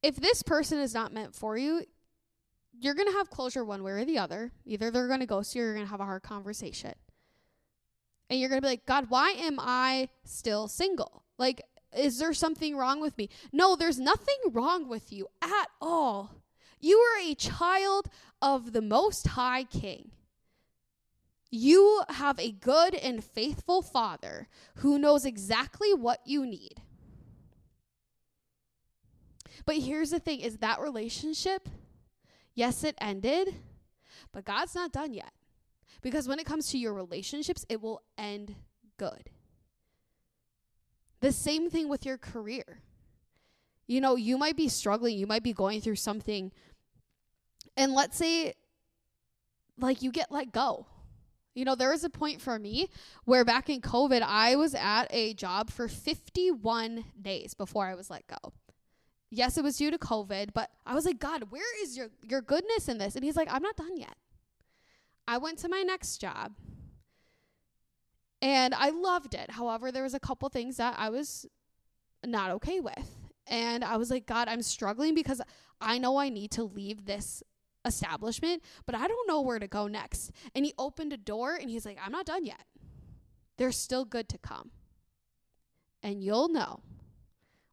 if 0.05 0.17
this 0.17 0.43
person 0.43 0.77
is 0.77 0.93
not 0.93 1.11
meant 1.11 1.33
for 1.33 1.57
you, 1.57 1.83
you're 2.79 2.93
going 2.93 3.07
to 3.07 3.17
have 3.17 3.31
closure 3.31 3.65
one 3.65 3.81
way 3.81 3.91
or 3.91 4.05
the 4.05 4.19
other. 4.19 4.51
Either 4.63 4.91
they're 4.91 5.07
going 5.07 5.21
to 5.21 5.25
ghost 5.25 5.55
you 5.55 5.63
or 5.63 5.65
you're 5.65 5.73
going 5.73 5.85
to 5.85 5.89
have 5.89 5.99
a 5.99 6.05
hard 6.05 6.21
conversation. 6.21 6.93
And 8.29 8.39
you're 8.39 8.49
going 8.49 8.61
to 8.61 8.65
be 8.65 8.69
like, 8.69 8.85
God, 8.85 9.05
why 9.09 9.31
am 9.31 9.57
I 9.59 10.09
still 10.23 10.67
single? 10.67 11.23
Like, 11.39 11.63
is 11.95 12.19
there 12.19 12.33
something 12.33 12.75
wrong 12.75 13.01
with 13.01 13.17
me? 13.17 13.29
No, 13.51 13.75
there's 13.75 13.99
nothing 13.99 14.37
wrong 14.51 14.87
with 14.87 15.11
you 15.11 15.27
at 15.41 15.69
all. 15.81 16.35
You 16.79 16.97
are 16.97 17.21
a 17.21 17.35
child 17.35 18.09
of 18.41 18.73
the 18.73 18.81
Most 18.81 19.27
High 19.29 19.63
King. 19.63 20.11
You 21.49 22.03
have 22.09 22.39
a 22.39 22.51
good 22.51 22.95
and 22.95 23.23
faithful 23.23 23.81
Father 23.81 24.47
who 24.77 24.99
knows 24.99 25.25
exactly 25.25 25.93
what 25.93 26.19
you 26.25 26.45
need. 26.45 26.81
But 29.65 29.77
here's 29.77 30.11
the 30.11 30.19
thing 30.19 30.41
is 30.41 30.57
that 30.57 30.81
relationship, 30.81 31.69
yes, 32.53 32.83
it 32.83 32.95
ended, 32.99 33.55
but 34.31 34.45
God's 34.45 34.75
not 34.75 34.91
done 34.91 35.13
yet. 35.13 35.31
Because 36.01 36.27
when 36.27 36.39
it 36.39 36.45
comes 36.45 36.69
to 36.69 36.77
your 36.77 36.93
relationships, 36.93 37.65
it 37.69 37.81
will 37.81 38.03
end 38.17 38.53
good. 38.97 39.29
The 41.25 41.31
same 41.31 41.71
thing 41.71 41.89
with 41.89 42.05
your 42.05 42.19
career. 42.19 42.83
You 43.87 43.99
know, 43.99 44.15
you 44.15 44.37
might 44.37 44.55
be 44.55 44.67
struggling, 44.67 45.17
you 45.17 45.25
might 45.25 45.41
be 45.41 45.53
going 45.53 45.81
through 45.81 45.95
something, 45.95 46.51
and 47.75 47.93
let's 47.93 48.15
say, 48.15 48.53
like, 49.79 50.03
you 50.03 50.11
get 50.11 50.31
let 50.31 50.51
go. 50.51 50.85
You 51.55 51.65
know, 51.65 51.73
there 51.73 51.89
was 51.89 52.03
a 52.03 52.09
point 52.09 52.41
for 52.41 52.59
me 52.59 52.89
where 53.23 53.43
back 53.43 53.69
in 53.69 53.81
COVID, 53.81 54.21
I 54.21 54.55
was 54.55 54.75
at 54.75 55.05
a 55.09 55.33
job 55.33 55.71
for 55.71 55.87
51 55.87 57.05
days 57.19 57.55
before 57.55 57.87
I 57.87 57.95
was 57.95 58.09
let 58.09 58.27
go 58.27 58.53
yes, 59.31 59.57
it 59.57 59.63
was 59.63 59.77
due 59.77 59.91
to 59.91 59.97
COVID, 59.97 60.51
but 60.53 60.69
I 60.85 60.93
was 60.93 61.05
like, 61.05 61.19
God, 61.19 61.45
where 61.49 61.83
is 61.83 61.97
your, 61.97 62.07
your 62.23 62.41
goodness 62.41 62.87
in 62.87 62.97
this? 62.97 63.15
And 63.15 63.23
he's 63.23 63.35
like, 63.35 63.49
I'm 63.51 63.61
not 63.61 63.75
done 63.75 63.97
yet. 63.97 64.15
I 65.27 65.37
went 65.37 65.59
to 65.59 65.69
my 65.69 65.81
next 65.81 66.19
job 66.19 66.53
and 68.45 68.75
I 68.75 68.91
loved 68.91 69.33
it. 69.33 69.49
However, 69.49 69.91
there 69.91 70.03
was 70.03 70.13
a 70.13 70.19
couple 70.19 70.47
things 70.49 70.77
that 70.77 70.93
I 70.99 71.09
was 71.09 71.47
not 72.23 72.51
okay 72.51 72.79
with. 72.79 73.09
And 73.47 73.83
I 73.83 73.97
was 73.97 74.11
like, 74.11 74.27
God, 74.27 74.47
I'm 74.47 74.61
struggling 74.61 75.15
because 75.15 75.41
I 75.81 75.97
know 75.97 76.17
I 76.17 76.29
need 76.29 76.51
to 76.51 76.63
leave 76.63 77.05
this 77.05 77.41
establishment, 77.85 78.61
but 78.85 78.93
I 78.93 79.07
don't 79.07 79.27
know 79.27 79.41
where 79.41 79.57
to 79.57 79.67
go 79.67 79.87
next. 79.87 80.31
And 80.53 80.63
he 80.63 80.75
opened 80.77 81.11
a 81.11 81.17
door 81.17 81.55
and 81.55 81.71
he's 81.71 81.87
like, 81.87 81.97
I'm 82.03 82.11
not 82.11 82.27
done 82.27 82.45
yet. 82.45 82.63
There's 83.57 83.77
still 83.77 84.05
good 84.05 84.29
to 84.29 84.37
come. 84.37 84.69
And 86.03 86.23
you'll 86.23 86.49
know 86.49 86.81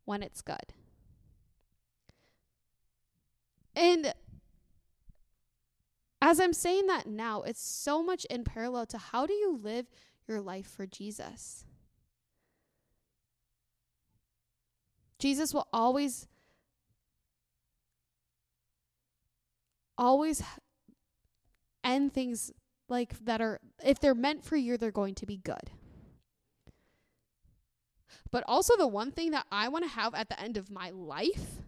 when 0.07 0.23
it's 0.23 0.41
good. 0.41 0.73
And 3.77 4.15
as 6.23 6.41
I'm 6.41 6.55
saying 6.55 6.87
that 6.87 7.07
now, 7.07 7.43
it's 7.43 7.63
so 7.63 8.03
much 8.03 8.25
in 8.31 8.43
parallel 8.43 8.87
to 8.87 8.97
how 8.97 9.27
do 9.27 9.35
you 9.35 9.61
live 9.63 9.91
your 10.33 10.41
life 10.41 10.67
for 10.67 10.87
Jesus? 10.87 11.65
Jesus 15.19 15.55
will 15.55 15.69
always 15.73 16.27
always 19.97 20.43
end 21.85 22.13
things 22.13 22.51
like 22.89 23.25
that 23.25 23.41
are 23.41 23.61
if 23.85 24.01
they're 24.01 24.15
meant 24.15 24.43
for 24.43 24.57
you 24.57 24.77
they're 24.77 24.91
going 24.91 25.15
to 25.15 25.27
be 25.27 25.37
good. 25.37 25.71
But 28.31 28.43
also 28.49 28.77
the 28.77 28.87
one 28.87 29.13
thing 29.13 29.31
that 29.33 29.47
I 29.53 29.69
want 29.69 29.85
to 29.85 29.91
have 29.91 30.15
at 30.15 30.29
the 30.29 30.41
end 30.41 30.57
of 30.57 30.71
my 30.71 30.91
life 30.91 31.59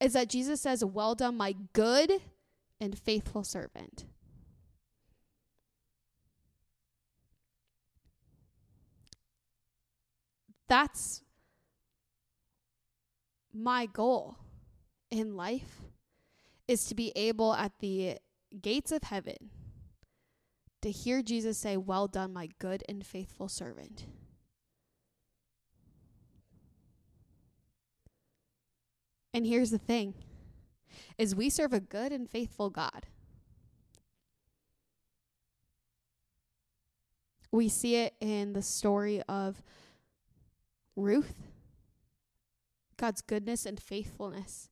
is 0.00 0.14
that 0.14 0.28
Jesus 0.28 0.60
says, 0.60 0.84
Well 0.84 1.14
done, 1.14 1.36
my 1.36 1.54
good 1.72 2.12
and 2.80 2.98
faithful 2.98 3.44
servant. 3.44 4.04
That's 10.72 11.20
my 13.52 13.84
goal 13.84 14.38
in 15.10 15.36
life 15.36 15.82
is 16.66 16.86
to 16.86 16.94
be 16.94 17.12
able 17.14 17.52
at 17.52 17.72
the 17.80 18.16
gates 18.58 18.90
of 18.90 19.02
heaven 19.02 19.50
to 20.80 20.90
hear 20.90 21.20
Jesus 21.20 21.58
say, 21.58 21.76
Well 21.76 22.06
done, 22.06 22.32
my 22.32 22.48
good 22.58 22.82
and 22.88 23.04
faithful 23.04 23.48
servant. 23.48 24.06
And 29.34 29.44
here's 29.44 29.72
the 29.72 29.76
thing 29.76 30.14
is 31.18 31.36
we 31.36 31.50
serve 31.50 31.74
a 31.74 31.80
good 31.80 32.12
and 32.12 32.30
faithful 32.30 32.70
God. 32.70 33.08
We 37.50 37.68
see 37.68 37.96
it 37.96 38.14
in 38.22 38.54
the 38.54 38.62
story 38.62 39.20
of 39.28 39.62
Ruth, 40.96 41.42
God's 42.96 43.22
goodness 43.22 43.66
and 43.66 43.80
faithfulness, 43.80 44.68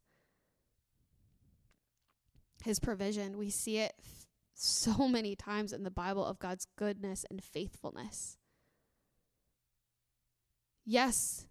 His 2.65 2.79
provision. 2.79 3.39
We 3.39 3.51
see 3.51 3.79
it 3.79 3.95
f- 3.99 4.27
so 4.55 5.09
many 5.09 5.35
times 5.35 5.73
in 5.73 5.83
the 5.83 5.91
Bible 5.91 6.25
of 6.25 6.39
God's 6.39 6.67
goodness 6.77 7.25
and 7.31 7.43
faithfulness. 7.43 8.37
Yes, 10.85 11.47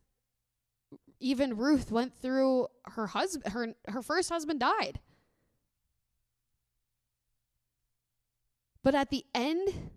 even 1.19 1.57
Ruth 1.57 1.91
went 1.91 2.13
through 2.13 2.67
her 2.85 3.07
husband 3.07 3.53
her 3.53 3.73
her 3.87 4.01
first 4.01 4.29
husband 4.29 4.59
died. 4.59 4.99
But 8.83 8.95
at 8.95 9.09
the 9.09 9.25
end 9.35 9.91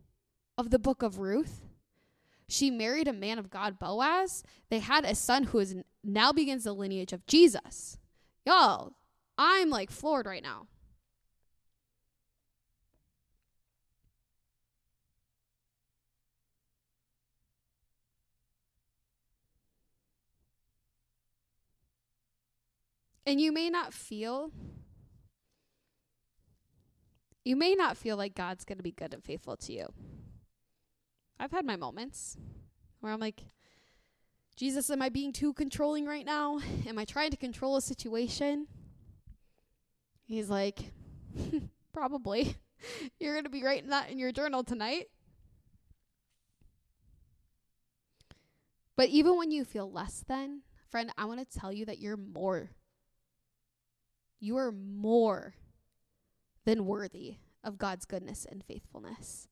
of 0.59 0.71
the 0.71 0.79
book 0.79 1.03
of 1.03 1.19
Ruth, 1.19 1.63
she 2.53 2.71
married 2.71 3.09
a 3.09 3.13
man 3.13 3.39
of 3.39 3.51
God, 3.51 3.79
Boaz. 3.79 4.43
They 4.69 4.81
had 4.81 5.05
a 5.05 5.15
son 5.15 5.45
who 5.45 5.59
is 5.59 5.75
now 6.05 6.33
begins 6.33 6.65
the 6.65 6.75
lineage 6.75 7.13
of 7.13 7.27
Jesus. 7.27 7.97
Y'all, 8.45 8.93
I'm 9.39 9.71
like 9.71 9.91
floored 9.91 10.27
right 10.27 10.43
now. 10.43 10.67
And 23.25 23.41
you 23.41 23.53
may 23.53 23.71
not 23.71 23.95
feel 23.95 24.51
you 27.45 27.57
may 27.57 27.75
not 27.75 27.97
feel 27.97 28.17
like 28.17 28.35
God's 28.35 28.65
going 28.65 28.79
to 28.79 28.85
be 28.85 28.93
good 28.93 29.15
and 29.15 29.25
faithful 29.25 29.57
to 29.57 29.73
you. 29.73 29.87
I've 31.43 31.51
had 31.51 31.67
my 31.67 31.75
moments 31.75 32.37
where 33.01 33.13
I'm 33.13 33.19
like, 33.19 33.43
Jesus, 34.55 34.89
am 34.91 35.03
I 35.03 35.09
being 35.09 35.33
too 35.33 35.53
controlling 35.53 36.07
right 36.07 36.25
now? 36.25 36.61
Am 36.87 37.01
I 37.01 37.05
trying 37.05 37.33
to 37.33 37.37
control 37.37 37.77
a 37.77 37.83
situation? 37.83 38.69
He's 40.23 40.49
like, 40.49 40.93
probably. 41.93 42.55
You're 43.19 43.33
going 43.35 43.43
to 43.43 43.51
be 43.51 43.65
writing 43.65 43.91
that 43.91 44.09
in 44.09 44.21
your 44.21 44.31
journal 44.31 44.63
tonight. 44.63 45.07
But 48.95 49.09
even 49.09 49.37
when 49.37 49.51
you 49.51 49.65
feel 49.65 49.91
less 49.91 50.25
than, 50.29 50.61
friend, 50.91 51.11
I 51.19 51.25
want 51.25 51.41
to 51.41 51.59
tell 51.59 51.73
you 51.73 51.87
that 51.87 51.99
you're 51.99 52.17
more. 52.17 52.71
You 54.39 54.59
are 54.59 54.71
more 54.71 55.55
than 56.65 56.87
worthy 56.87 57.39
of 57.65 57.79
God's 57.79 58.05
goodness 58.05 58.47
and 58.49 58.63
faithfulness. 58.63 59.49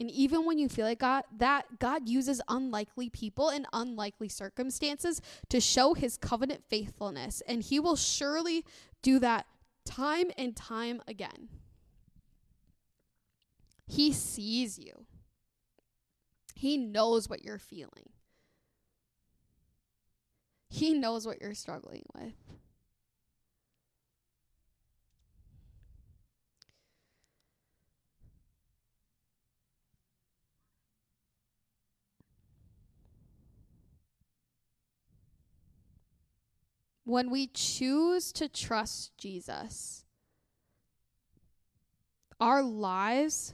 And 0.00 0.10
even 0.10 0.46
when 0.46 0.58
you 0.58 0.70
feel 0.70 0.86
like 0.86 1.00
God, 1.00 1.24
that 1.36 1.78
God 1.78 2.08
uses 2.08 2.40
unlikely 2.48 3.10
people 3.10 3.50
in 3.50 3.66
unlikely 3.70 4.30
circumstances 4.30 5.20
to 5.50 5.60
show 5.60 5.92
his 5.92 6.16
covenant 6.16 6.64
faithfulness, 6.68 7.42
and 7.46 7.62
he 7.62 7.78
will 7.78 7.96
surely 7.96 8.64
do 9.02 9.18
that 9.18 9.46
time 9.84 10.30
and 10.38 10.56
time 10.56 11.02
again. 11.06 11.50
He 13.86 14.12
sees 14.12 14.78
you. 14.78 15.04
He 16.54 16.78
knows 16.78 17.28
what 17.28 17.44
you're 17.44 17.58
feeling. 17.58 18.10
He 20.70 20.94
knows 20.94 21.26
what 21.26 21.42
you're 21.42 21.54
struggling 21.54 22.04
with. 22.14 22.34
When 37.10 37.28
we 37.30 37.48
choose 37.48 38.32
to 38.32 38.48
trust 38.48 39.10
Jesus, 39.18 40.04
our 42.40 42.62
lives 42.62 43.52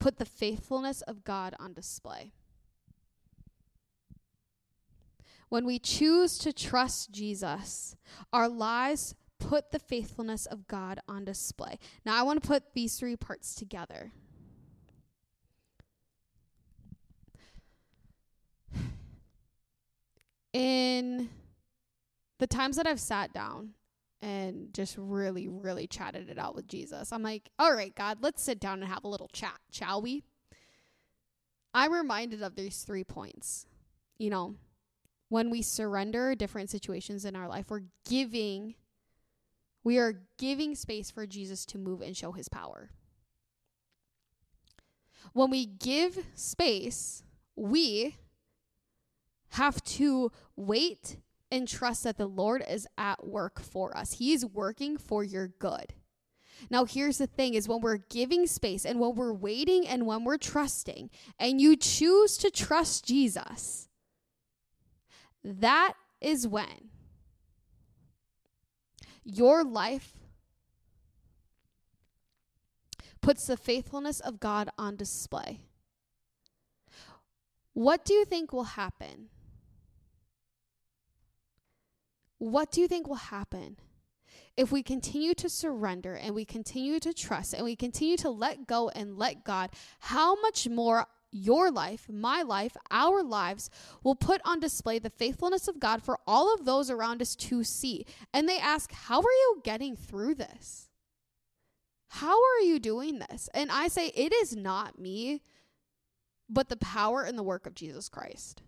put 0.00 0.18
the 0.18 0.24
faithfulness 0.24 1.02
of 1.02 1.22
God 1.22 1.54
on 1.60 1.72
display. 1.72 2.32
When 5.48 5.64
we 5.64 5.78
choose 5.78 6.38
to 6.38 6.52
trust 6.52 7.12
Jesus, 7.12 7.94
our 8.32 8.48
lives 8.48 9.14
put 9.38 9.70
the 9.70 9.78
faithfulness 9.78 10.46
of 10.46 10.66
God 10.66 10.98
on 11.06 11.24
display. 11.24 11.78
Now, 12.04 12.18
I 12.18 12.22
want 12.22 12.42
to 12.42 12.48
put 12.48 12.74
these 12.74 12.98
three 12.98 13.16
parts 13.16 13.54
together. 13.54 14.10
In 20.52 21.30
the 22.42 22.46
times 22.48 22.74
that 22.74 22.88
I've 22.88 22.98
sat 22.98 23.32
down 23.32 23.74
and 24.20 24.74
just 24.74 24.96
really, 24.98 25.46
really 25.46 25.86
chatted 25.86 26.28
it 26.28 26.40
out 26.40 26.56
with 26.56 26.66
Jesus, 26.66 27.12
I'm 27.12 27.22
like, 27.22 27.48
all 27.56 27.72
right, 27.72 27.94
God, 27.94 28.18
let's 28.20 28.42
sit 28.42 28.58
down 28.58 28.82
and 28.82 28.90
have 28.90 29.04
a 29.04 29.08
little 29.08 29.30
chat, 29.32 29.60
shall 29.70 30.02
we? 30.02 30.24
I'm 31.72 31.92
reminded 31.92 32.42
of 32.42 32.56
these 32.56 32.82
three 32.82 33.04
points. 33.04 33.66
You 34.18 34.30
know, 34.30 34.56
when 35.28 35.50
we 35.50 35.62
surrender 35.62 36.34
different 36.34 36.68
situations 36.68 37.24
in 37.24 37.36
our 37.36 37.46
life, 37.46 37.66
we're 37.68 37.84
giving, 38.08 38.74
we 39.84 39.98
are 39.98 40.24
giving 40.36 40.74
space 40.74 41.12
for 41.12 41.28
Jesus 41.28 41.64
to 41.66 41.78
move 41.78 42.00
and 42.00 42.16
show 42.16 42.32
his 42.32 42.48
power. 42.48 42.90
When 45.32 45.48
we 45.48 45.64
give 45.64 46.18
space, 46.34 47.22
we 47.54 48.16
have 49.50 49.80
to 49.84 50.32
wait 50.56 51.18
and 51.52 51.68
trust 51.68 52.04
that 52.04 52.16
the 52.16 52.26
Lord 52.26 52.64
is 52.66 52.88
at 52.96 53.26
work 53.26 53.60
for 53.60 53.96
us. 53.96 54.14
He 54.14 54.32
is 54.32 54.44
working 54.44 54.96
for 54.96 55.22
your 55.22 55.48
good. 55.48 55.92
Now, 56.70 56.86
here's 56.86 57.18
the 57.18 57.26
thing 57.26 57.52
is 57.52 57.68
when 57.68 57.82
we're 57.82 57.98
giving 57.98 58.46
space 58.46 58.86
and 58.86 58.98
when 58.98 59.14
we're 59.14 59.34
waiting 59.34 59.86
and 59.86 60.06
when 60.06 60.24
we're 60.24 60.38
trusting 60.38 61.10
and 61.38 61.60
you 61.60 61.76
choose 61.76 62.38
to 62.38 62.50
trust 62.50 63.06
Jesus, 63.06 63.88
that 65.44 65.92
is 66.22 66.48
when 66.48 66.88
your 69.22 69.62
life 69.62 70.14
puts 73.20 73.46
the 73.46 73.58
faithfulness 73.58 74.20
of 74.20 74.40
God 74.40 74.70
on 74.78 74.96
display. 74.96 75.60
What 77.74 78.06
do 78.06 78.14
you 78.14 78.24
think 78.24 78.52
will 78.52 78.64
happen 78.64 79.28
what 82.42 82.72
do 82.72 82.80
you 82.80 82.88
think 82.88 83.06
will 83.06 83.14
happen 83.14 83.76
if 84.56 84.72
we 84.72 84.82
continue 84.82 85.32
to 85.34 85.48
surrender 85.48 86.14
and 86.14 86.34
we 86.34 86.44
continue 86.44 86.98
to 86.98 87.14
trust 87.14 87.54
and 87.54 87.64
we 87.64 87.76
continue 87.76 88.16
to 88.16 88.30
let 88.30 88.66
go 88.66 88.88
and 88.88 89.16
let 89.16 89.44
God? 89.44 89.70
How 90.00 90.34
much 90.40 90.68
more 90.68 91.06
your 91.30 91.70
life, 91.70 92.08
my 92.10 92.42
life, 92.42 92.76
our 92.90 93.22
lives 93.22 93.70
will 94.02 94.16
put 94.16 94.40
on 94.44 94.58
display 94.58 94.98
the 94.98 95.08
faithfulness 95.08 95.68
of 95.68 95.78
God 95.78 96.02
for 96.02 96.18
all 96.26 96.52
of 96.52 96.64
those 96.64 96.90
around 96.90 97.22
us 97.22 97.36
to 97.36 97.62
see. 97.62 98.04
And 98.34 98.48
they 98.48 98.58
ask, 98.58 98.92
How 98.92 99.20
are 99.20 99.22
you 99.22 99.60
getting 99.64 99.94
through 99.94 100.34
this? 100.34 100.88
How 102.08 102.34
are 102.34 102.60
you 102.60 102.78
doing 102.80 103.20
this? 103.20 103.48
And 103.54 103.70
I 103.70 103.86
say, 103.86 104.08
It 104.08 104.32
is 104.34 104.56
not 104.56 104.98
me, 104.98 105.42
but 106.50 106.68
the 106.68 106.76
power 106.76 107.22
and 107.22 107.38
the 107.38 107.42
work 107.42 107.66
of 107.66 107.74
Jesus 107.74 108.08
Christ. 108.08 108.62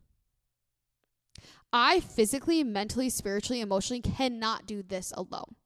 I 1.76 1.98
physically, 1.98 2.62
mentally, 2.62 3.10
spiritually, 3.10 3.60
emotionally 3.60 4.00
cannot 4.00 4.64
do 4.64 4.80
this 4.80 5.12
alone. 5.16 5.56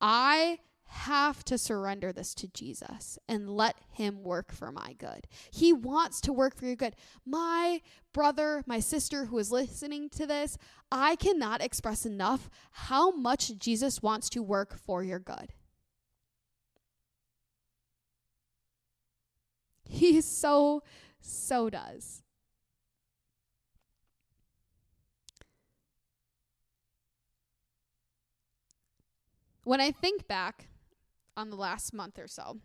I 0.00 0.60
have 0.86 1.44
to 1.44 1.58
surrender 1.58 2.14
this 2.14 2.34
to 2.36 2.48
Jesus 2.48 3.18
and 3.28 3.50
let 3.50 3.76
him 3.92 4.22
work 4.22 4.52
for 4.52 4.72
my 4.72 4.94
good. 4.94 5.26
He 5.50 5.70
wants 5.74 6.22
to 6.22 6.32
work 6.32 6.56
for 6.56 6.64
your 6.64 6.76
good. 6.76 6.96
My 7.26 7.82
brother, 8.14 8.64
my 8.66 8.80
sister 8.80 9.26
who 9.26 9.36
is 9.36 9.52
listening 9.52 10.08
to 10.10 10.26
this, 10.26 10.56
I 10.90 11.14
cannot 11.14 11.62
express 11.62 12.06
enough 12.06 12.48
how 12.70 13.10
much 13.10 13.58
Jesus 13.58 14.02
wants 14.02 14.30
to 14.30 14.42
work 14.42 14.78
for 14.78 15.04
your 15.04 15.18
good. 15.18 15.52
He 19.84 20.22
so, 20.22 20.82
so 21.20 21.68
does. 21.68 22.22
When 29.70 29.80
I 29.80 29.92
think 29.92 30.26
back 30.26 30.66
on 31.36 31.48
the 31.48 31.54
last 31.54 31.94
month 31.94 32.18
or 32.18 32.26
so, 32.26 32.56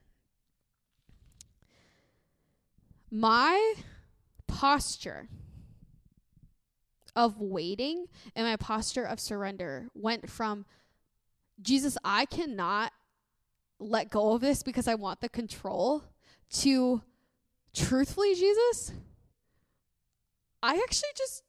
my 3.11 3.75
posture 4.47 5.27
of 7.15 7.39
waiting 7.39 8.07
and 8.35 8.47
my 8.47 8.55
posture 8.55 9.03
of 9.03 9.19
surrender 9.19 9.87
went 9.93 10.27
from 10.27 10.65
Jesus, 11.61 11.95
I 12.03 12.25
cannot 12.25 12.91
let 13.77 14.09
go 14.09 14.33
of 14.33 14.41
this 14.41 14.63
because 14.63 14.87
I 14.87 14.95
want 14.95 15.21
the 15.21 15.29
control 15.29 16.05
to 16.53 17.03
truthfully, 17.75 18.33
Jesus, 18.33 18.93
I 20.63 20.73
actually 20.77 21.09
just 21.15 21.43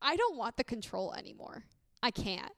I 0.00 0.16
don't 0.16 0.38
want 0.38 0.56
the 0.56 0.64
control 0.64 1.12
anymore. 1.12 1.64
I 2.02 2.10
can't. 2.10 2.52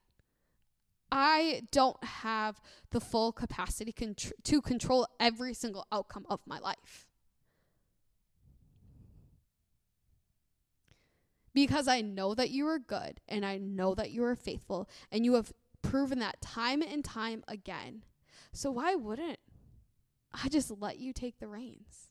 I 1.11 1.63
don't 1.71 2.03
have 2.05 2.61
the 2.91 3.01
full 3.01 3.33
capacity 3.33 3.93
contr- 3.93 4.33
to 4.45 4.61
control 4.61 5.07
every 5.19 5.55
single 5.55 5.87
outcome 5.91 6.27
of 6.29 6.41
my 6.47 6.59
life. 6.59 7.07
Because 11.55 11.89
I 11.89 12.03
know 12.03 12.35
that 12.35 12.51
you 12.51 12.67
are 12.69 12.79
good 12.79 13.21
and 13.29 13.45
I 13.45 13.59
know 13.59 13.95
that 13.95 14.11
you 14.11 14.23
are 14.25 14.37
faithful 14.37 14.89
and 15.11 15.25
you 15.25 15.35
have 15.35 15.53
proven 15.83 16.19
that 16.21 16.41
time 16.41 16.83
and 16.83 17.05
time 17.05 17.43
again. 17.49 18.05
So 18.53 18.71
why 18.71 18.95
wouldn't 18.95 19.39
I 20.33 20.49
just 20.49 20.71
let 20.71 20.99
you 20.99 21.13
take 21.13 21.39
the 21.39 21.49
reins? 21.49 22.08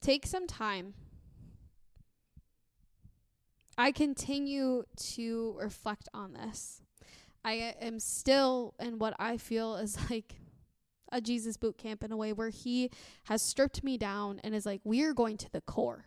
Take 0.00 0.26
some 0.26 0.46
time. 0.46 0.94
I 3.76 3.92
continue 3.92 4.84
to 5.14 5.56
reflect 5.60 6.08
on 6.12 6.32
this. 6.32 6.82
I 7.44 7.74
am 7.80 8.00
still 8.00 8.74
in 8.80 8.98
what 8.98 9.14
I 9.18 9.36
feel 9.36 9.76
is 9.76 9.98
like 10.10 10.34
a 11.10 11.20
Jesus 11.20 11.56
boot 11.56 11.78
camp 11.78 12.04
in 12.04 12.12
a 12.12 12.16
way 12.16 12.32
where 12.32 12.50
he 12.50 12.90
has 13.24 13.40
stripped 13.40 13.82
me 13.82 13.96
down 13.96 14.40
and 14.44 14.54
is 14.54 14.66
like, 14.66 14.80
we 14.84 15.02
are 15.04 15.14
going 15.14 15.36
to 15.38 15.50
the 15.50 15.60
core. 15.60 16.06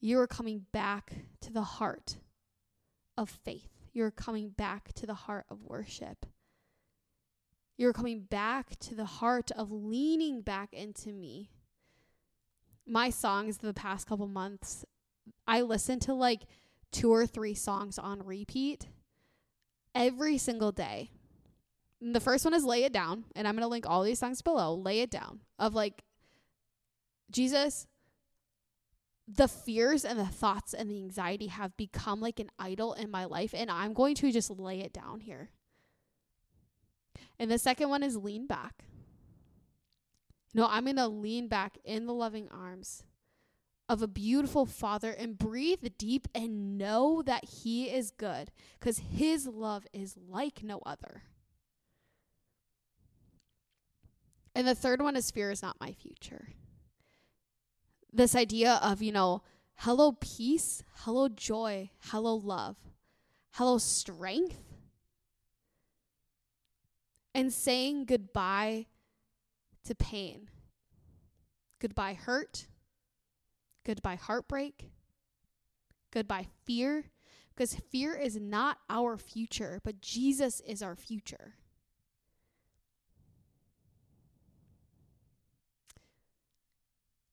You 0.00 0.18
are 0.18 0.26
coming 0.26 0.66
back 0.72 1.12
to 1.42 1.52
the 1.52 1.62
heart 1.62 2.16
of 3.16 3.30
faith. 3.30 3.70
You're 3.92 4.10
coming 4.10 4.50
back 4.50 4.92
to 4.94 5.06
the 5.06 5.14
heart 5.14 5.46
of 5.50 5.62
worship. 5.62 6.26
You're 7.76 7.92
coming 7.92 8.22
back 8.22 8.78
to 8.80 8.94
the 8.94 9.04
heart 9.04 9.50
of 9.52 9.70
leaning 9.70 10.42
back 10.42 10.72
into 10.72 11.12
me 11.12 11.50
my 12.90 13.10
songs 13.10 13.58
the 13.58 13.74
past 13.74 14.06
couple 14.06 14.26
months, 14.26 14.84
I 15.46 15.62
listen 15.62 16.00
to 16.00 16.14
like 16.14 16.42
two 16.92 17.12
or 17.12 17.26
three 17.26 17.54
songs 17.54 17.98
on 17.98 18.24
repeat 18.24 18.88
every 19.94 20.38
single 20.38 20.72
day. 20.72 21.10
And 22.00 22.14
the 22.14 22.20
first 22.20 22.44
one 22.44 22.54
is 22.54 22.64
Lay 22.64 22.84
It 22.84 22.92
Down, 22.92 23.24
and 23.36 23.46
I'm 23.46 23.54
going 23.54 23.62
to 23.62 23.68
link 23.68 23.84
all 23.88 24.02
these 24.02 24.18
songs 24.18 24.42
below. 24.42 24.74
Lay 24.74 25.00
It 25.00 25.10
Down 25.10 25.40
of 25.58 25.74
like 25.74 26.02
Jesus 27.30 27.86
the 29.32 29.48
fears 29.48 30.04
and 30.04 30.18
the 30.18 30.26
thoughts 30.26 30.74
and 30.74 30.90
the 30.90 30.98
anxiety 30.98 31.46
have 31.46 31.76
become 31.76 32.20
like 32.20 32.40
an 32.40 32.50
idol 32.58 32.94
in 32.94 33.10
my 33.10 33.24
life 33.24 33.54
and 33.54 33.70
I'm 33.70 33.92
going 33.92 34.14
to 34.16 34.32
just 34.32 34.50
lay 34.50 34.80
it 34.80 34.92
down 34.92 35.20
here. 35.20 35.50
And 37.38 37.50
the 37.50 37.58
second 37.58 37.88
one 37.90 38.02
is 38.02 38.16
lean 38.16 38.46
back. 38.46 38.84
No, 40.52 40.66
I'm 40.68 40.84
going 40.84 40.96
to 40.96 41.06
lean 41.06 41.48
back 41.48 41.78
in 41.84 42.06
the 42.06 42.14
loving 42.14 42.48
arms 42.50 43.04
of 43.88 44.02
a 44.02 44.08
beautiful 44.08 44.66
father 44.66 45.10
and 45.10 45.38
breathe 45.38 45.84
deep 45.98 46.28
and 46.34 46.78
know 46.78 47.22
that 47.22 47.44
he 47.44 47.84
is 47.84 48.10
good 48.12 48.50
because 48.78 48.98
his 48.98 49.46
love 49.46 49.86
is 49.92 50.16
like 50.16 50.62
no 50.62 50.80
other. 50.86 51.22
And 54.54 54.66
the 54.66 54.74
third 54.74 55.00
one 55.00 55.16
is 55.16 55.30
fear 55.30 55.50
is 55.50 55.62
not 55.62 55.80
my 55.80 55.92
future. 55.92 56.48
This 58.12 58.34
idea 58.34 58.80
of, 58.82 59.02
you 59.02 59.12
know, 59.12 59.42
hello 59.76 60.12
peace, 60.20 60.82
hello 60.98 61.28
joy, 61.28 61.90
hello 62.10 62.34
love, 62.34 62.76
hello 63.52 63.78
strength, 63.78 64.58
and 67.34 67.52
saying 67.52 68.04
goodbye 68.04 68.86
to 69.84 69.94
pain. 69.94 70.48
Goodbye, 71.80 72.14
hurt. 72.14 72.66
Goodbye, 73.84 74.16
heartbreak. 74.16 74.90
Goodbye, 76.12 76.46
fear. 76.64 77.06
Because 77.54 77.74
fear 77.74 78.14
is 78.14 78.36
not 78.36 78.78
our 78.88 79.16
future, 79.16 79.80
but 79.84 80.00
Jesus 80.00 80.60
is 80.60 80.82
our 80.82 80.96
future. 80.96 81.54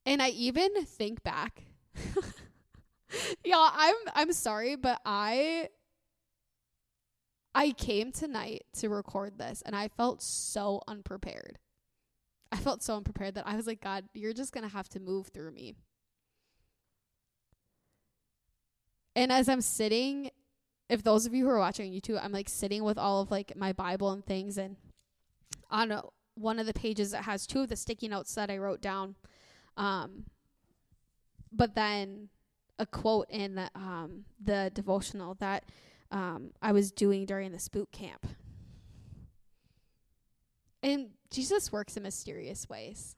And 0.06 0.22
I 0.22 0.30
even 0.30 0.86
think 0.86 1.22
back. 1.24 1.64
yeah, 3.44 3.70
I'm 3.74 3.96
I'm 4.16 4.32
sorry, 4.32 4.76
but 4.78 5.02
I 5.06 5.70
I 7.54 7.72
came 7.72 8.12
tonight 8.12 8.66
to 8.78 8.88
record 8.90 9.38
this 9.38 9.62
and 9.66 9.76
I 9.76 9.90
felt 9.90 10.22
so 10.22 10.82
unprepared. 10.88 11.58
I 12.52 12.58
felt 12.58 12.84
so 12.84 12.96
unprepared 12.96 13.36
that 13.36 13.48
I 13.48 13.56
was 13.56 13.68
like, 13.68 13.82
God, 13.82 14.06
you're 14.14 14.34
just 14.34 14.54
going 14.54 14.64
to 14.64 14.74
have 14.74 14.90
to 14.90 15.00
move 15.00 15.28
through 15.28 15.52
me. 15.52 15.76
And 19.16 19.32
as 19.32 19.50
I'm 19.50 19.62
sitting, 19.62 20.30
if 20.90 21.04
those 21.04 21.26
of 21.26 21.34
you 21.34 21.46
who 21.46 21.50
are 21.50 21.60
watching 21.60 21.92
YouTube, 21.92 22.20
I'm 22.24 22.32
like 22.32 22.48
sitting 22.48 22.84
with 22.84 22.98
all 22.98 23.22
of 23.22 23.32
like 23.32 23.56
my 23.56 23.74
Bible 23.74 24.12
and 24.12 24.26
things, 24.26 24.58
and 24.58 24.76
on 25.70 26.02
one 26.36 26.60
of 26.60 26.68
the 26.68 26.74
pages 26.74 27.14
it 27.14 27.22
has 27.22 27.48
two 27.48 27.62
of 27.62 27.70
the 27.70 27.76
sticky 27.76 28.08
notes 28.08 28.34
that 28.36 28.52
I 28.52 28.58
wrote 28.58 28.80
down, 28.80 29.16
um, 29.76 30.26
but 31.52 31.76
then 31.76 32.30
a 32.80 32.86
quote 32.86 33.28
in 33.30 33.56
the, 33.56 33.70
um, 33.74 34.26
the 34.40 34.72
devotional 34.74 35.34
that 35.40 35.66
um, 36.12 36.52
I 36.62 36.72
was 36.72 36.92
doing 36.92 37.26
during 37.26 37.52
this 37.52 37.68
boot 37.68 37.92
camp. 37.92 38.28
And 40.84 41.10
Jesus 41.30 41.72
works 41.72 41.98
in 41.98 42.04
mysterious 42.04 42.70
ways. 42.70 43.16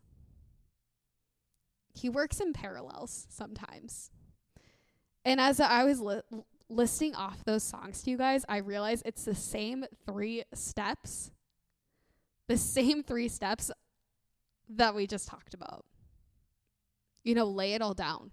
He 1.93 2.09
works 2.09 2.39
in 2.39 2.53
parallels 2.53 3.27
sometimes. 3.29 4.11
And 5.25 5.39
as 5.39 5.59
I 5.59 5.83
was 5.83 5.99
li- 5.99 6.21
listing 6.69 7.15
off 7.15 7.43
those 7.43 7.63
songs 7.63 8.03
to 8.03 8.11
you 8.11 8.17
guys, 8.17 8.45
I 8.47 8.57
realized 8.57 9.03
it's 9.05 9.25
the 9.25 9.35
same 9.35 9.85
three 10.05 10.43
steps, 10.53 11.31
the 12.47 12.57
same 12.57 13.03
three 13.03 13.27
steps 13.27 13.71
that 14.69 14.95
we 14.95 15.07
just 15.07 15.27
talked 15.27 15.53
about. 15.53 15.85
You 17.23 17.35
know, 17.35 17.45
lay 17.45 17.73
it 17.73 17.81
all 17.81 17.93
down. 17.93 18.31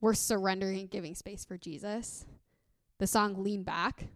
We're 0.00 0.14
surrendering 0.14 0.80
and 0.80 0.90
giving 0.90 1.14
space 1.14 1.44
for 1.44 1.56
Jesus. 1.56 2.26
The 2.98 3.06
song 3.06 3.42
Lean 3.42 3.62
Back 3.62 4.08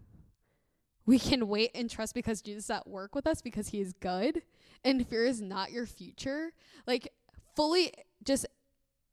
we 1.09 1.19
can 1.19 1.49
wait 1.49 1.71
and 1.75 1.89
trust 1.89 2.13
because 2.13 2.43
Jesus 2.43 2.65
is 2.65 2.71
at 2.71 2.87
work 2.87 3.15
with 3.15 3.27
us 3.27 3.41
because 3.41 3.69
he 3.69 3.81
is 3.81 3.95
good 3.95 4.43
and 4.85 5.09
fear 5.09 5.25
is 5.25 5.41
not 5.41 5.73
your 5.73 5.87
future. 5.87 6.53
Like 6.87 7.09
fully 7.57 7.95
just 8.23 8.45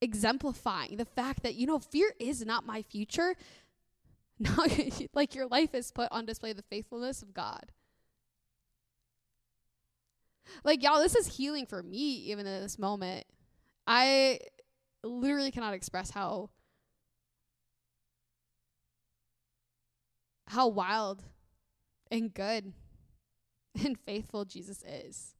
exemplifying 0.01 0.97
the 0.97 1.05
fact 1.05 1.43
that 1.43 1.55
you 1.55 1.65
know 1.65 1.79
fear 1.79 2.11
is 2.19 2.45
not 2.45 2.65
my 2.65 2.81
future. 2.83 3.35
No, 4.37 4.65
like 5.13 5.33
your 5.33 5.47
life 5.47 5.73
is 5.73 5.93
put 5.93 6.11
on 6.11 6.25
display 6.25 6.51
the 6.51 6.61
faithfulness 6.63 7.21
of 7.21 7.33
God. 7.33 7.71
Like 10.65 10.83
y'all, 10.83 10.99
this 10.99 11.15
is 11.15 11.37
healing 11.37 11.65
for 11.65 11.81
me 11.81 12.15
even 12.15 12.45
in 12.45 12.61
this 12.61 12.77
moment. 12.77 13.25
I 13.87 14.39
literally 15.05 15.51
cannot 15.51 15.73
express 15.73 16.09
how 16.09 16.49
how 20.47 20.67
wild 20.67 21.23
and 22.11 22.33
good 22.33 22.73
and 23.83 23.99
faithful 23.99 24.45
Jesus 24.45 24.83
is. 24.83 25.35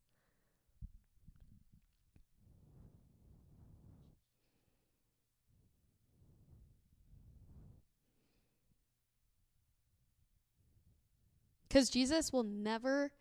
Because 11.68 11.90
Jesus 11.90 12.32
will 12.32 12.44
never 12.44 13.12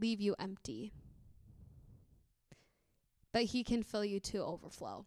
leave 0.00 0.18
you 0.18 0.34
empty, 0.38 0.94
but 3.32 3.42
he 3.42 3.62
can 3.62 3.82
fill 3.82 4.02
you 4.02 4.18
to 4.20 4.38
overflow. 4.38 5.04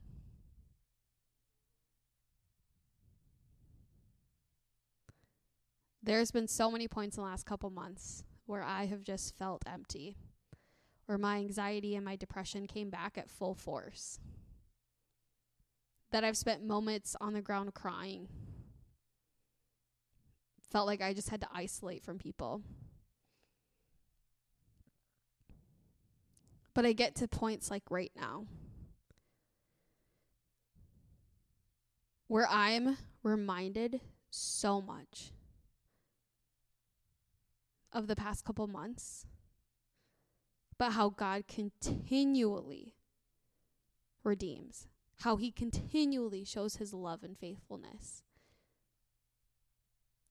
There's 6.03 6.31
been 6.31 6.47
so 6.47 6.71
many 6.71 6.87
points 6.87 7.15
in 7.15 7.23
the 7.23 7.29
last 7.29 7.45
couple 7.45 7.69
months 7.69 8.23
where 8.47 8.63
I 8.63 8.85
have 8.85 9.03
just 9.03 9.37
felt 9.37 9.63
empty, 9.67 10.17
where 11.05 11.19
my 11.19 11.37
anxiety 11.37 11.95
and 11.95 12.03
my 12.03 12.15
depression 12.15 12.65
came 12.65 12.89
back 12.89 13.19
at 13.19 13.29
full 13.29 13.53
force. 13.53 14.19
That 16.11 16.23
I've 16.23 16.37
spent 16.37 16.65
moments 16.65 17.15
on 17.21 17.33
the 17.33 17.41
ground 17.41 17.75
crying. 17.75 18.27
Felt 20.71 20.87
like 20.87 21.01
I 21.01 21.13
just 21.13 21.29
had 21.29 21.41
to 21.41 21.47
isolate 21.53 22.03
from 22.03 22.17
people. 22.17 22.61
But 26.73 26.85
I 26.85 26.93
get 26.93 27.15
to 27.17 27.27
points 27.27 27.69
like 27.69 27.83
right 27.91 28.11
now 28.15 28.45
where 32.27 32.47
I'm 32.49 32.97
reminded 33.23 33.99
so 34.31 34.81
much 34.81 35.33
of 37.93 38.07
the 38.07 38.15
past 38.15 38.45
couple 38.45 38.67
months, 38.67 39.25
but 40.77 40.91
how 40.91 41.09
God 41.09 41.47
continually 41.47 42.95
redeems, 44.23 44.87
how 45.19 45.35
he 45.35 45.51
continually 45.51 46.43
shows 46.43 46.77
his 46.77 46.93
love 46.93 47.23
and 47.23 47.37
faithfulness. 47.37 48.23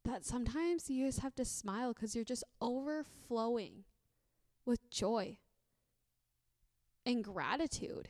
That 0.04 0.24
sometimes 0.24 0.88
you 0.88 1.06
just 1.06 1.20
have 1.20 1.34
to 1.36 1.44
smile 1.44 1.92
because 1.92 2.14
you're 2.14 2.24
just 2.24 2.44
overflowing 2.60 3.84
with 4.64 4.90
joy 4.90 5.38
and 7.04 7.22
gratitude 7.22 8.08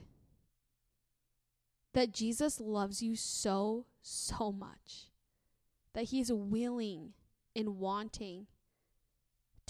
that 1.92 2.12
Jesus 2.12 2.60
loves 2.60 3.02
you 3.02 3.16
so, 3.16 3.86
so 4.02 4.52
much, 4.52 5.10
that 5.94 6.04
he's 6.04 6.32
willing 6.32 7.14
and 7.56 7.78
wanting 7.78 8.46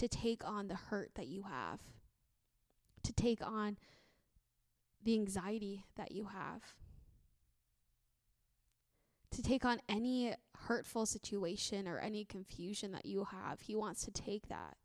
to 0.01 0.09
take 0.09 0.42
on 0.48 0.66
the 0.68 0.74
hurt 0.74 1.11
that 1.14 1.28
you 1.28 1.42
have, 1.42 1.78
to 3.03 3.12
take 3.12 3.46
on 3.46 3.76
the 5.05 5.12
anxiety 5.12 5.84
that 5.94 6.11
you 6.11 6.28
have, 6.32 6.62
to 9.30 9.42
take 9.42 9.62
on 9.66 9.78
any 9.90 10.34
hurtful 10.57 11.05
situation 11.05 11.86
or 11.86 11.98
any 11.98 12.24
confusion 12.24 12.92
that 12.92 13.05
you 13.05 13.26
have. 13.30 13.61
He 13.61 13.76
wants 13.76 14.03
to 14.07 14.11
take 14.11 14.48
that. 14.48 14.78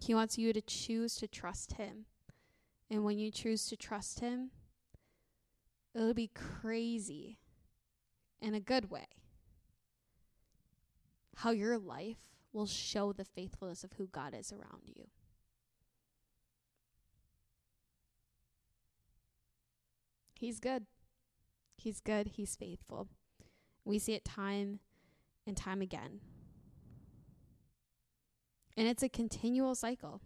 He 0.00 0.12
wants 0.12 0.36
you 0.36 0.52
to 0.52 0.60
choose 0.60 1.14
to 1.18 1.28
trust 1.28 1.74
Him. 1.74 2.06
And 2.90 3.04
when 3.04 3.18
you 3.18 3.30
choose 3.30 3.66
to 3.66 3.76
trust 3.76 4.20
Him, 4.20 4.50
it'll 5.94 6.14
be 6.14 6.30
crazy 6.34 7.38
in 8.40 8.54
a 8.54 8.60
good 8.60 8.90
way 8.90 9.06
how 11.38 11.50
your 11.52 11.78
life 11.78 12.16
will 12.52 12.66
show 12.66 13.12
the 13.12 13.24
faithfulness 13.24 13.84
of 13.84 13.92
who 13.92 14.08
God 14.08 14.34
is 14.34 14.52
around 14.52 14.82
you. 14.86 15.04
He's 20.34 20.58
good. 20.58 20.86
He's 21.76 22.00
good. 22.00 22.32
He's 22.34 22.56
faithful. 22.56 23.08
We 23.84 24.00
see 24.00 24.14
it 24.14 24.24
time 24.24 24.80
and 25.46 25.56
time 25.56 25.80
again. 25.80 26.20
And 28.76 28.88
it's 28.88 29.02
a 29.04 29.08
continual 29.08 29.76
cycle. 29.76 30.20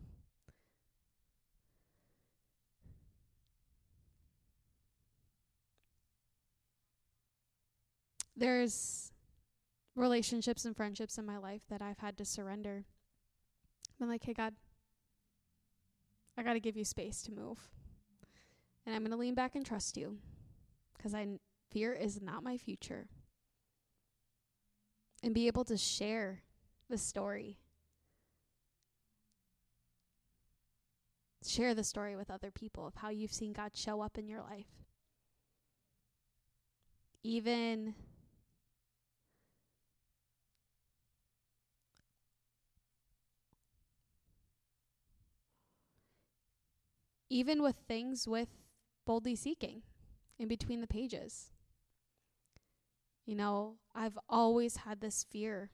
There's 8.43 9.12
relationships 9.95 10.64
and 10.64 10.76
friendships 10.76 11.16
in 11.16 11.24
my 11.24 11.38
life 11.38 11.62
that 11.70 11.80
I've 11.80 12.01
had 12.01 12.18
to 12.18 12.24
surrender. 12.24 12.86
I'm 14.01 14.09
like, 14.09 14.24
hey, 14.24 14.32
God, 14.32 14.55
I 16.36 16.43
got 16.43 16.55
to 16.55 16.61
give 16.61 16.76
you 16.76 16.84
space 16.84 17.22
to 17.22 17.30
move. 17.30 17.61
And 18.84 18.97
I'm 18.97 19.03
going 19.03 19.12
to 19.12 19.16
lean 19.16 19.36
back 19.36 19.55
and 19.55 19.64
trust 19.64 19.97
you 19.97 20.18
because 20.97 21.14
I 21.14 21.24
fear 21.70 21.93
is 21.93 22.20
not 22.20 22.43
my 22.43 22.57
future. 22.57 23.07
And 25.22 25.32
be 25.32 25.47
able 25.47 25.62
to 25.66 25.76
share 25.76 26.43
the 26.90 26.99
story 26.99 27.59
Share 31.47 31.74
the 31.74 31.84
story 31.84 32.16
with 32.16 32.30
other 32.30 32.51
people 32.51 32.86
of 32.86 32.97
how 32.97 33.11
you've 33.11 33.32
seen 33.32 33.53
God 33.53 33.76
show 33.76 34.01
up 34.01 34.16
in 34.16 34.28
your 34.28 34.40
life. 34.40 34.66
Even 37.24 37.95
even 47.33 47.62
with 47.62 47.76
things 47.89 48.28
with 48.28 48.49
boldly 49.07 49.35
seeking 49.35 49.80
in 50.39 50.49
between 50.49 50.83
the 50.83 50.87
pages. 50.87 51.51
You 53.24 53.35
know, 53.35 53.76
I've 53.95 54.18
always 54.28 54.76
had 54.76 55.01
this 55.01 55.24
fear. 55.30 55.70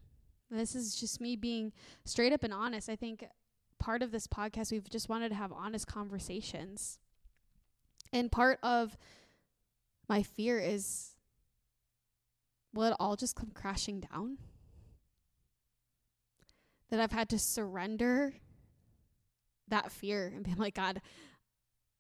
This 0.53 0.77
is 0.77 0.95
just 0.95 1.21
me 1.21 1.35
being 1.35 1.73
straight 2.05 2.33
up 2.33 2.45
and 2.45 2.55
honest. 2.55 2.89
I 2.89 2.95
think 2.95 3.25
part 3.81 4.05
of 4.05 4.13
this 4.13 4.29
podcast, 4.29 4.71
we've 4.71 4.89
just 4.89 5.09
wanted 5.09 5.31
to 5.31 5.35
have 5.35 5.53
honest 5.53 5.89
conversations. 5.89 7.01
And 8.13 8.31
part 8.31 8.61
of 8.63 8.97
my 10.09 10.23
fear 10.23 10.61
is 10.61 11.17
will 12.73 12.85
it 12.85 12.97
all 13.01 13.17
just 13.17 13.35
come 13.35 13.51
crashing 13.53 14.07
down? 14.13 14.39
That 16.91 17.01
I've 17.01 17.13
had 17.13 17.29
to 17.31 17.39
surrender 17.39 18.35
that 19.67 19.91
fear 19.91 20.33
and 20.35 20.45
be 20.45 20.55
like, 20.55 20.77
God, 20.77 21.03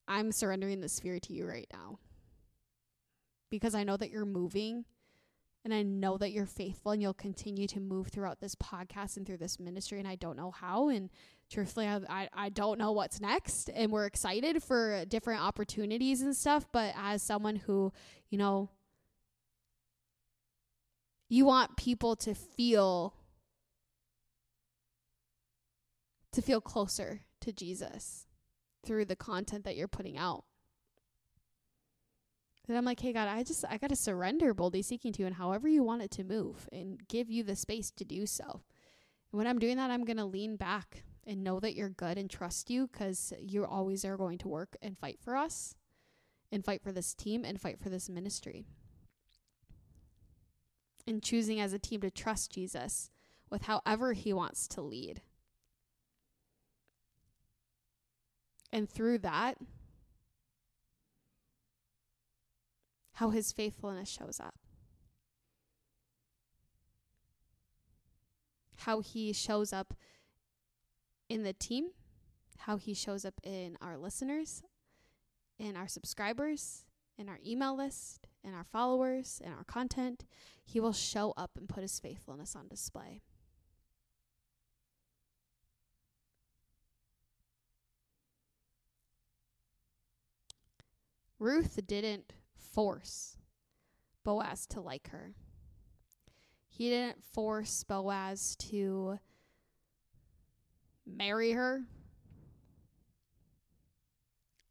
I'm 0.08 0.32
surrendering 0.32 0.80
this 0.80 0.98
fear 0.98 1.20
to 1.20 1.32
you 1.32 1.46
right 1.46 1.68
now. 1.72 1.98
Because 3.50 3.74
I 3.74 3.84
know 3.84 3.96
that 3.96 4.10
you're 4.10 4.24
moving 4.26 4.84
and 5.64 5.74
I 5.74 5.82
know 5.82 6.16
that 6.18 6.32
you're 6.32 6.46
faithful 6.46 6.92
and 6.92 7.02
you'll 7.02 7.14
continue 7.14 7.66
to 7.68 7.80
move 7.80 8.08
throughout 8.08 8.40
this 8.40 8.54
podcast 8.54 9.16
and 9.16 9.26
through 9.26 9.36
this 9.38 9.58
ministry. 9.58 9.98
And 9.98 10.08
I 10.08 10.14
don't 10.14 10.36
know 10.36 10.50
how. 10.50 10.88
And 10.88 11.10
truthfully, 11.50 11.86
I, 11.86 12.00
I, 12.08 12.28
I 12.32 12.48
don't 12.48 12.78
know 12.78 12.92
what's 12.92 13.20
next. 13.20 13.68
And 13.74 13.90
we're 13.90 14.06
excited 14.06 14.62
for 14.62 15.04
different 15.06 15.42
opportunities 15.42 16.22
and 16.22 16.34
stuff. 16.34 16.66
But 16.72 16.94
as 16.96 17.22
someone 17.22 17.56
who, 17.56 17.92
you 18.30 18.38
know, 18.38 18.70
you 21.28 21.44
want 21.44 21.76
people 21.76 22.16
to 22.16 22.34
feel 22.34 23.14
to 26.32 26.42
feel 26.42 26.60
closer 26.60 27.22
to 27.40 27.52
Jesus 27.52 28.27
through 28.84 29.04
the 29.04 29.16
content 29.16 29.64
that 29.64 29.76
you're 29.76 29.88
putting 29.88 30.16
out. 30.16 30.44
And 32.68 32.76
I'm 32.76 32.84
like, 32.84 33.00
hey 33.00 33.14
God, 33.14 33.28
I 33.28 33.42
just 33.42 33.64
I 33.68 33.78
gotta 33.78 33.96
surrender 33.96 34.52
boldly 34.52 34.82
seeking 34.82 35.12
to 35.14 35.24
and 35.24 35.36
however 35.36 35.68
you 35.68 35.82
want 35.82 36.02
it 36.02 36.10
to 36.12 36.24
move 36.24 36.68
and 36.70 37.00
give 37.08 37.30
you 37.30 37.42
the 37.42 37.56
space 37.56 37.90
to 37.92 38.04
do 38.04 38.26
so. 38.26 38.62
And 39.32 39.38
when 39.38 39.46
I'm 39.46 39.58
doing 39.58 39.76
that, 39.76 39.90
I'm 39.90 40.04
gonna 40.04 40.26
lean 40.26 40.56
back 40.56 41.04
and 41.26 41.44
know 41.44 41.60
that 41.60 41.74
you're 41.74 41.88
good 41.88 42.18
and 42.18 42.30
trust 42.30 42.70
you 42.70 42.86
because 42.86 43.32
you 43.38 43.64
always 43.64 44.04
are 44.04 44.16
going 44.16 44.38
to 44.38 44.48
work 44.48 44.76
and 44.82 44.98
fight 44.98 45.18
for 45.20 45.36
us 45.36 45.74
and 46.50 46.64
fight 46.64 46.82
for 46.82 46.92
this 46.92 47.14
team 47.14 47.44
and 47.44 47.60
fight 47.60 47.78
for 47.78 47.90
this 47.90 48.08
ministry. 48.08 48.66
And 51.06 51.22
choosing 51.22 51.60
as 51.60 51.72
a 51.72 51.78
team 51.78 52.00
to 52.02 52.10
trust 52.10 52.52
Jesus 52.52 53.10
with 53.50 53.62
however 53.62 54.12
he 54.12 54.32
wants 54.32 54.68
to 54.68 54.82
lead. 54.82 55.22
And 58.72 58.88
through 58.88 59.18
that, 59.18 59.56
how 63.14 63.30
his 63.30 63.50
faithfulness 63.50 64.08
shows 64.08 64.38
up. 64.38 64.54
How 68.76 69.00
he 69.00 69.32
shows 69.32 69.72
up 69.72 69.94
in 71.28 71.42
the 71.42 71.52
team, 71.52 71.88
how 72.58 72.76
he 72.76 72.94
shows 72.94 73.24
up 73.24 73.40
in 73.42 73.76
our 73.80 73.96
listeners, 73.96 74.62
in 75.58 75.76
our 75.76 75.88
subscribers, 75.88 76.84
in 77.18 77.28
our 77.28 77.38
email 77.44 77.76
list, 77.76 78.28
in 78.44 78.54
our 78.54 78.64
followers, 78.64 79.40
in 79.44 79.52
our 79.52 79.64
content. 79.64 80.24
He 80.64 80.78
will 80.78 80.92
show 80.92 81.34
up 81.36 81.52
and 81.56 81.68
put 81.68 81.82
his 81.82 81.98
faithfulness 81.98 82.54
on 82.54 82.68
display. 82.68 83.22
Ruth 91.38 91.78
didn't 91.86 92.32
force 92.56 93.36
Boaz 94.24 94.66
to 94.68 94.80
like 94.80 95.10
her. 95.10 95.34
He 96.68 96.90
didn't 96.90 97.24
force 97.24 97.84
Boaz 97.84 98.56
to 98.56 99.18
marry 101.06 101.52
her. 101.52 101.82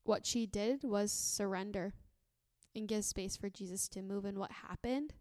What 0.04 0.26
she 0.26 0.46
did 0.46 0.84
was 0.84 1.12
surrender 1.12 1.94
and 2.76 2.88
give 2.88 3.04
space 3.04 3.36
for 3.36 3.50
Jesus 3.50 3.88
to 3.90 4.02
move. 4.02 4.26
And 4.26 4.38
what 4.38 4.52
happened 4.52 5.14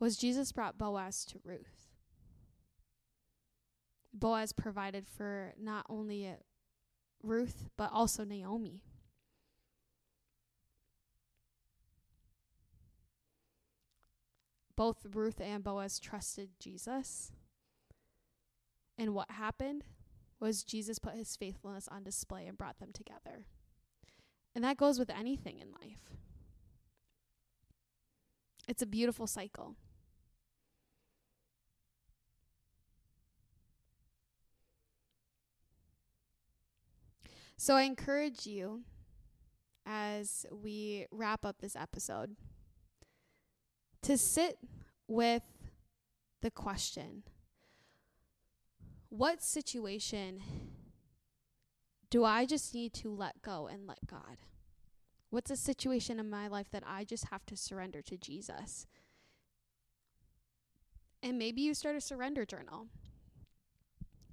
was 0.00 0.16
Jesus 0.16 0.52
brought 0.52 0.78
Boaz 0.78 1.24
to 1.26 1.40
Ruth. 1.44 1.88
Boaz 4.12 4.52
provided 4.52 5.06
for 5.06 5.54
not 5.58 5.86
only 5.88 6.34
Ruth, 7.22 7.68
but 7.76 7.90
also 7.92 8.24
Naomi. 8.24 8.82
both 14.78 15.04
Ruth 15.12 15.40
and 15.40 15.64
Boaz 15.64 15.98
trusted 15.98 16.50
Jesus. 16.60 17.32
And 18.96 19.12
what 19.12 19.32
happened 19.32 19.82
was 20.38 20.62
Jesus 20.62 21.00
put 21.00 21.14
his 21.14 21.34
faithfulness 21.34 21.88
on 21.88 22.04
display 22.04 22.46
and 22.46 22.56
brought 22.56 22.78
them 22.78 22.92
together. 22.94 23.46
And 24.54 24.62
that 24.62 24.76
goes 24.76 24.96
with 24.96 25.10
anything 25.10 25.58
in 25.58 25.72
life. 25.72 26.12
It's 28.68 28.80
a 28.80 28.86
beautiful 28.86 29.26
cycle. 29.26 29.74
So 37.60 37.74
I 37.74 37.82
encourage 37.82 38.46
you 38.46 38.82
as 39.84 40.46
we 40.52 41.06
wrap 41.10 41.44
up 41.44 41.56
this 41.60 41.74
episode 41.74 42.36
to 44.02 44.16
sit 44.16 44.58
with 45.08 45.42
the 46.40 46.52
question 46.52 47.24
what 49.08 49.42
situation 49.42 50.40
do 52.10 52.24
I 52.24 52.46
just 52.46 52.74
need 52.74 52.92
to 52.94 53.10
let 53.10 53.42
go 53.42 53.66
and 53.66 53.88
let 53.88 54.06
God? 54.06 54.36
What's 55.30 55.50
a 55.50 55.56
situation 55.56 56.20
in 56.20 56.30
my 56.30 56.46
life 56.46 56.70
that 56.70 56.84
I 56.86 57.02
just 57.04 57.24
have 57.30 57.44
to 57.46 57.56
surrender 57.56 58.02
to 58.02 58.16
Jesus? 58.16 58.86
And 61.22 61.38
maybe 61.38 61.62
you 61.62 61.74
start 61.74 61.96
a 61.96 62.00
surrender 62.00 62.44
journal. 62.44 62.86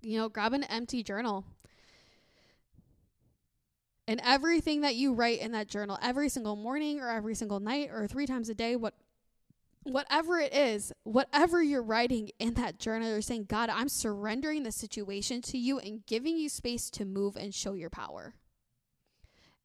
You 0.02 0.20
know, 0.20 0.30
grab 0.30 0.54
an 0.54 0.66
empty 0.66 1.02
journal 1.02 1.46
and 4.08 4.22
everything 4.24 4.82
that 4.82 4.96
you 4.96 5.14
write 5.14 5.40
in 5.40 5.52
that 5.54 5.68
journal 5.68 5.98
every 6.02 6.30
single 6.30 6.56
morning 6.56 7.00
or 7.00 7.10
every 7.10 7.36
single 7.36 7.60
night 7.60 7.90
or 7.92 8.08
three 8.08 8.26
times 8.26 8.50
a 8.50 8.54
day, 8.54 8.76
what 8.76 8.94
whatever 9.84 10.40
it 10.40 10.54
is, 10.54 10.92
whatever 11.04 11.62
you're 11.62 11.84
writing 11.84 12.32
in 12.40 12.56
that 12.56 12.80
journal, 12.80 13.08
you're 13.08 13.22
saying, 13.22 13.46
God, 13.48 13.70
I'm 13.70 13.88
surrendering 13.88 14.64
the 14.64 14.72
situation 14.72 15.42
to 15.44 15.60
you 15.60 15.78
and 15.78 16.06
giving 16.08 16.38
you 16.38 16.50
space 16.50 16.90
to 16.92 17.06
move 17.06 17.36
and 17.36 17.54
show 17.54 17.74
your 17.74 17.92
power. 17.92 18.34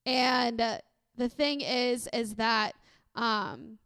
And 0.04 0.60
uh, 0.60 0.78
the 1.16 1.30
thing 1.30 1.62
is, 1.62 2.06
is 2.12 2.34
that 2.34 2.74
um, 3.14 3.78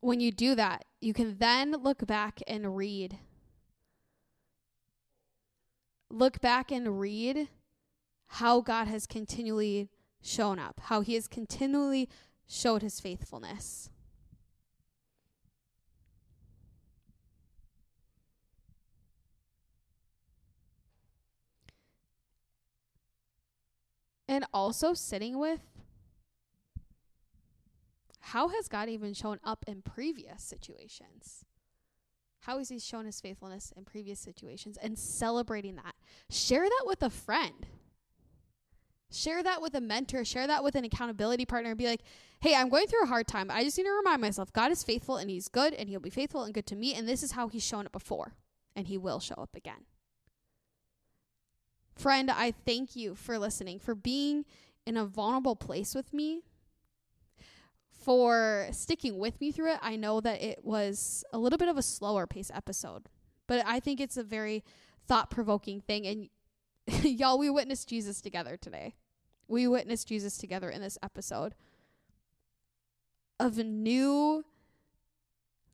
when 0.00 0.20
you 0.20 0.32
do 0.32 0.54
that, 0.54 0.84
you 1.00 1.14
can 1.14 1.38
then 1.38 1.72
look 1.72 2.06
back 2.06 2.40
and 2.46 2.76
read. 2.76 3.18
Look 6.10 6.42
back 6.42 6.70
and 6.70 7.00
read 7.00 7.48
how 8.36 8.62
God 8.62 8.88
has 8.88 9.06
continually 9.06 9.90
shown 10.22 10.58
up, 10.58 10.80
how 10.84 11.02
he 11.02 11.14
has 11.14 11.28
continually 11.28 12.08
showed 12.48 12.80
his 12.80 12.98
faithfulness. 12.98 13.90
And 24.26 24.46
also 24.54 24.94
sitting 24.94 25.38
with 25.38 25.60
how 28.20 28.48
has 28.48 28.66
God 28.66 28.88
even 28.88 29.12
shown 29.12 29.40
up 29.44 29.62
in 29.68 29.82
previous 29.82 30.42
situations? 30.42 31.44
How 32.40 32.56
has 32.58 32.70
He 32.70 32.78
shown 32.78 33.04
His 33.04 33.20
faithfulness 33.20 33.72
in 33.76 33.84
previous 33.84 34.18
situations 34.18 34.78
and 34.80 34.98
celebrating 34.98 35.76
that? 35.76 35.94
Share 36.30 36.64
that 36.64 36.84
with 36.86 37.02
a 37.02 37.10
friend. 37.10 37.66
Share 39.12 39.42
that 39.42 39.60
with 39.60 39.74
a 39.74 39.80
mentor, 39.80 40.24
share 40.24 40.46
that 40.46 40.64
with 40.64 40.74
an 40.74 40.84
accountability 40.84 41.44
partner, 41.44 41.74
be 41.74 41.86
like, 41.86 42.00
hey, 42.40 42.54
I'm 42.54 42.68
going 42.68 42.86
through 42.86 43.04
a 43.04 43.06
hard 43.06 43.28
time. 43.28 43.50
I 43.50 43.62
just 43.62 43.78
need 43.78 43.84
to 43.84 43.90
remind 43.90 44.20
myself 44.20 44.52
God 44.52 44.72
is 44.72 44.82
faithful 44.82 45.16
and 45.16 45.30
He's 45.30 45.48
good 45.48 45.74
and 45.74 45.88
He'll 45.88 46.00
be 46.00 46.10
faithful 46.10 46.42
and 46.42 46.52
good 46.52 46.66
to 46.66 46.76
me. 46.76 46.94
And 46.94 47.08
this 47.08 47.22
is 47.22 47.32
how 47.32 47.48
He's 47.48 47.64
shown 47.64 47.86
up 47.86 47.92
before, 47.92 48.34
and 48.74 48.86
He 48.86 48.98
will 48.98 49.20
show 49.20 49.36
up 49.36 49.54
again. 49.54 49.84
Friend, 51.94 52.30
I 52.30 52.52
thank 52.52 52.96
you 52.96 53.14
for 53.14 53.38
listening, 53.38 53.78
for 53.78 53.94
being 53.94 54.44
in 54.86 54.96
a 54.96 55.04
vulnerable 55.04 55.56
place 55.56 55.94
with 55.94 56.12
me, 56.12 56.42
for 57.90 58.66
sticking 58.72 59.18
with 59.18 59.40
me 59.40 59.52
through 59.52 59.74
it. 59.74 59.78
I 59.82 59.96
know 59.96 60.20
that 60.20 60.42
it 60.42 60.64
was 60.64 61.24
a 61.32 61.38
little 61.38 61.58
bit 61.58 61.68
of 61.68 61.76
a 61.76 61.82
slower 61.82 62.26
pace 62.26 62.50
episode, 62.52 63.08
but 63.46 63.62
I 63.66 63.78
think 63.78 64.00
it's 64.00 64.16
a 64.16 64.24
very 64.24 64.64
thought 65.06 65.30
provoking 65.30 65.80
thing. 65.80 66.06
And 66.06 67.04
y'all, 67.04 67.38
we 67.38 67.50
witnessed 67.50 67.88
Jesus 67.88 68.20
together 68.20 68.56
today 68.56 68.94
we 69.52 69.68
witnessed 69.68 70.08
Jesus 70.08 70.38
together 70.38 70.70
in 70.70 70.80
this 70.80 70.96
episode 71.02 71.54
of 73.38 73.58
new 73.58 74.46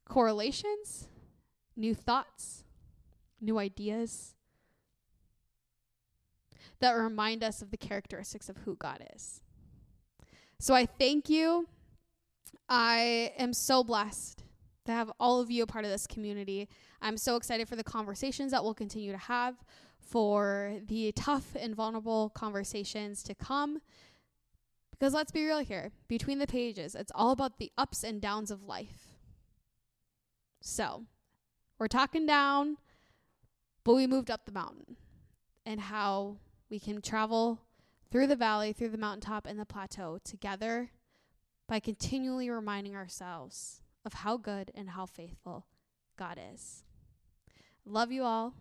correlations, 0.05 1.07
new 1.77 1.95
thoughts, 1.95 2.65
new 3.41 3.57
ideas 3.57 4.35
that 6.81 6.91
remind 6.91 7.45
us 7.45 7.63
of 7.63 7.71
the 7.71 7.77
characteristics 7.77 8.49
of 8.49 8.57
who 8.59 8.75
God 8.75 9.07
is. 9.15 9.43
So 10.59 10.75
I 10.75 10.85
thank 10.85 11.29
you. 11.29 11.69
I 12.69 13.33
am 13.39 13.53
so 13.53 13.85
blessed 13.85 14.43
to 14.89 14.95
have 14.95 15.13
all 15.21 15.41
of 15.41 15.51
you 15.51 15.63
a 15.63 15.67
part 15.67 15.85
of 15.85 15.91
this 15.91 16.07
community. 16.07 16.69
I'm 17.03 17.17
so 17.19 17.37
excited 17.37 17.69
for 17.69 17.77
the 17.77 17.85
conversations 17.85 18.53
that 18.53 18.65
we'll 18.65 18.75
continue 18.75 19.13
to 19.13 19.19
have 19.19 19.55
for 20.01 20.81
the 20.87 21.13
tough 21.13 21.55
and 21.59 21.75
vulnerable 21.75 22.31
conversations 22.31 23.23
to 23.25 23.35
come. 23.35 23.81
Because 24.91 25.13
let's 25.13 25.31
be 25.31 25.45
real 25.45 25.59
here 25.59 25.93
between 26.09 26.39
the 26.39 26.47
pages, 26.47 26.95
it's 26.95 27.13
all 27.15 27.31
about 27.31 27.59
the 27.59 27.71
ups 27.77 28.03
and 28.03 28.21
downs 28.21 28.51
of 28.51 28.65
life. 28.65 29.19
So, 30.61 31.05
we're 31.79 31.87
talking 31.87 32.27
down, 32.27 32.79
but 33.85 33.95
we 33.95 34.07
moved 34.07 34.31
up 34.31 34.45
the 34.45 34.53
mountain 34.53 34.97
and 35.65 35.81
how 35.81 36.39
we 36.69 36.81
can 36.81 37.01
travel 37.01 37.61
through 38.11 38.27
the 38.27 38.37
valley, 38.37 38.73
through 38.73 38.89
the 38.89 38.99
mountaintop, 38.99 39.47
and 39.47 39.61
the 39.61 39.67
plateau 39.67 40.19
together 40.25 40.91
by 41.69 41.79
continually 41.79 42.49
reminding 42.49 42.97
ourselves 42.97 43.83
of 44.05 44.13
how 44.13 44.37
good 44.37 44.71
and 44.75 44.91
how 44.91 45.07
faithful 45.07 45.67
God 46.19 46.39
is. 46.53 46.85
Love 47.85 48.13
you 48.13 48.23
all, 48.23 48.55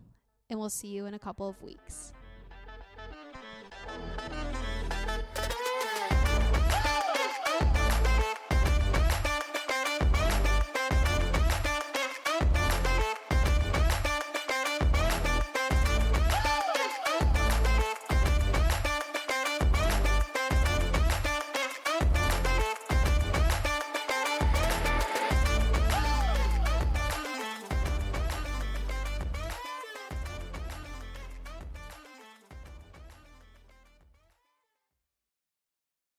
and 0.48 0.58
we'll 0.58 0.70
see 0.70 0.88
you 0.88 1.06
in 1.06 1.14
a 1.14 1.18
couple 1.18 1.48
of 1.48 1.60
weeks. 1.62 2.12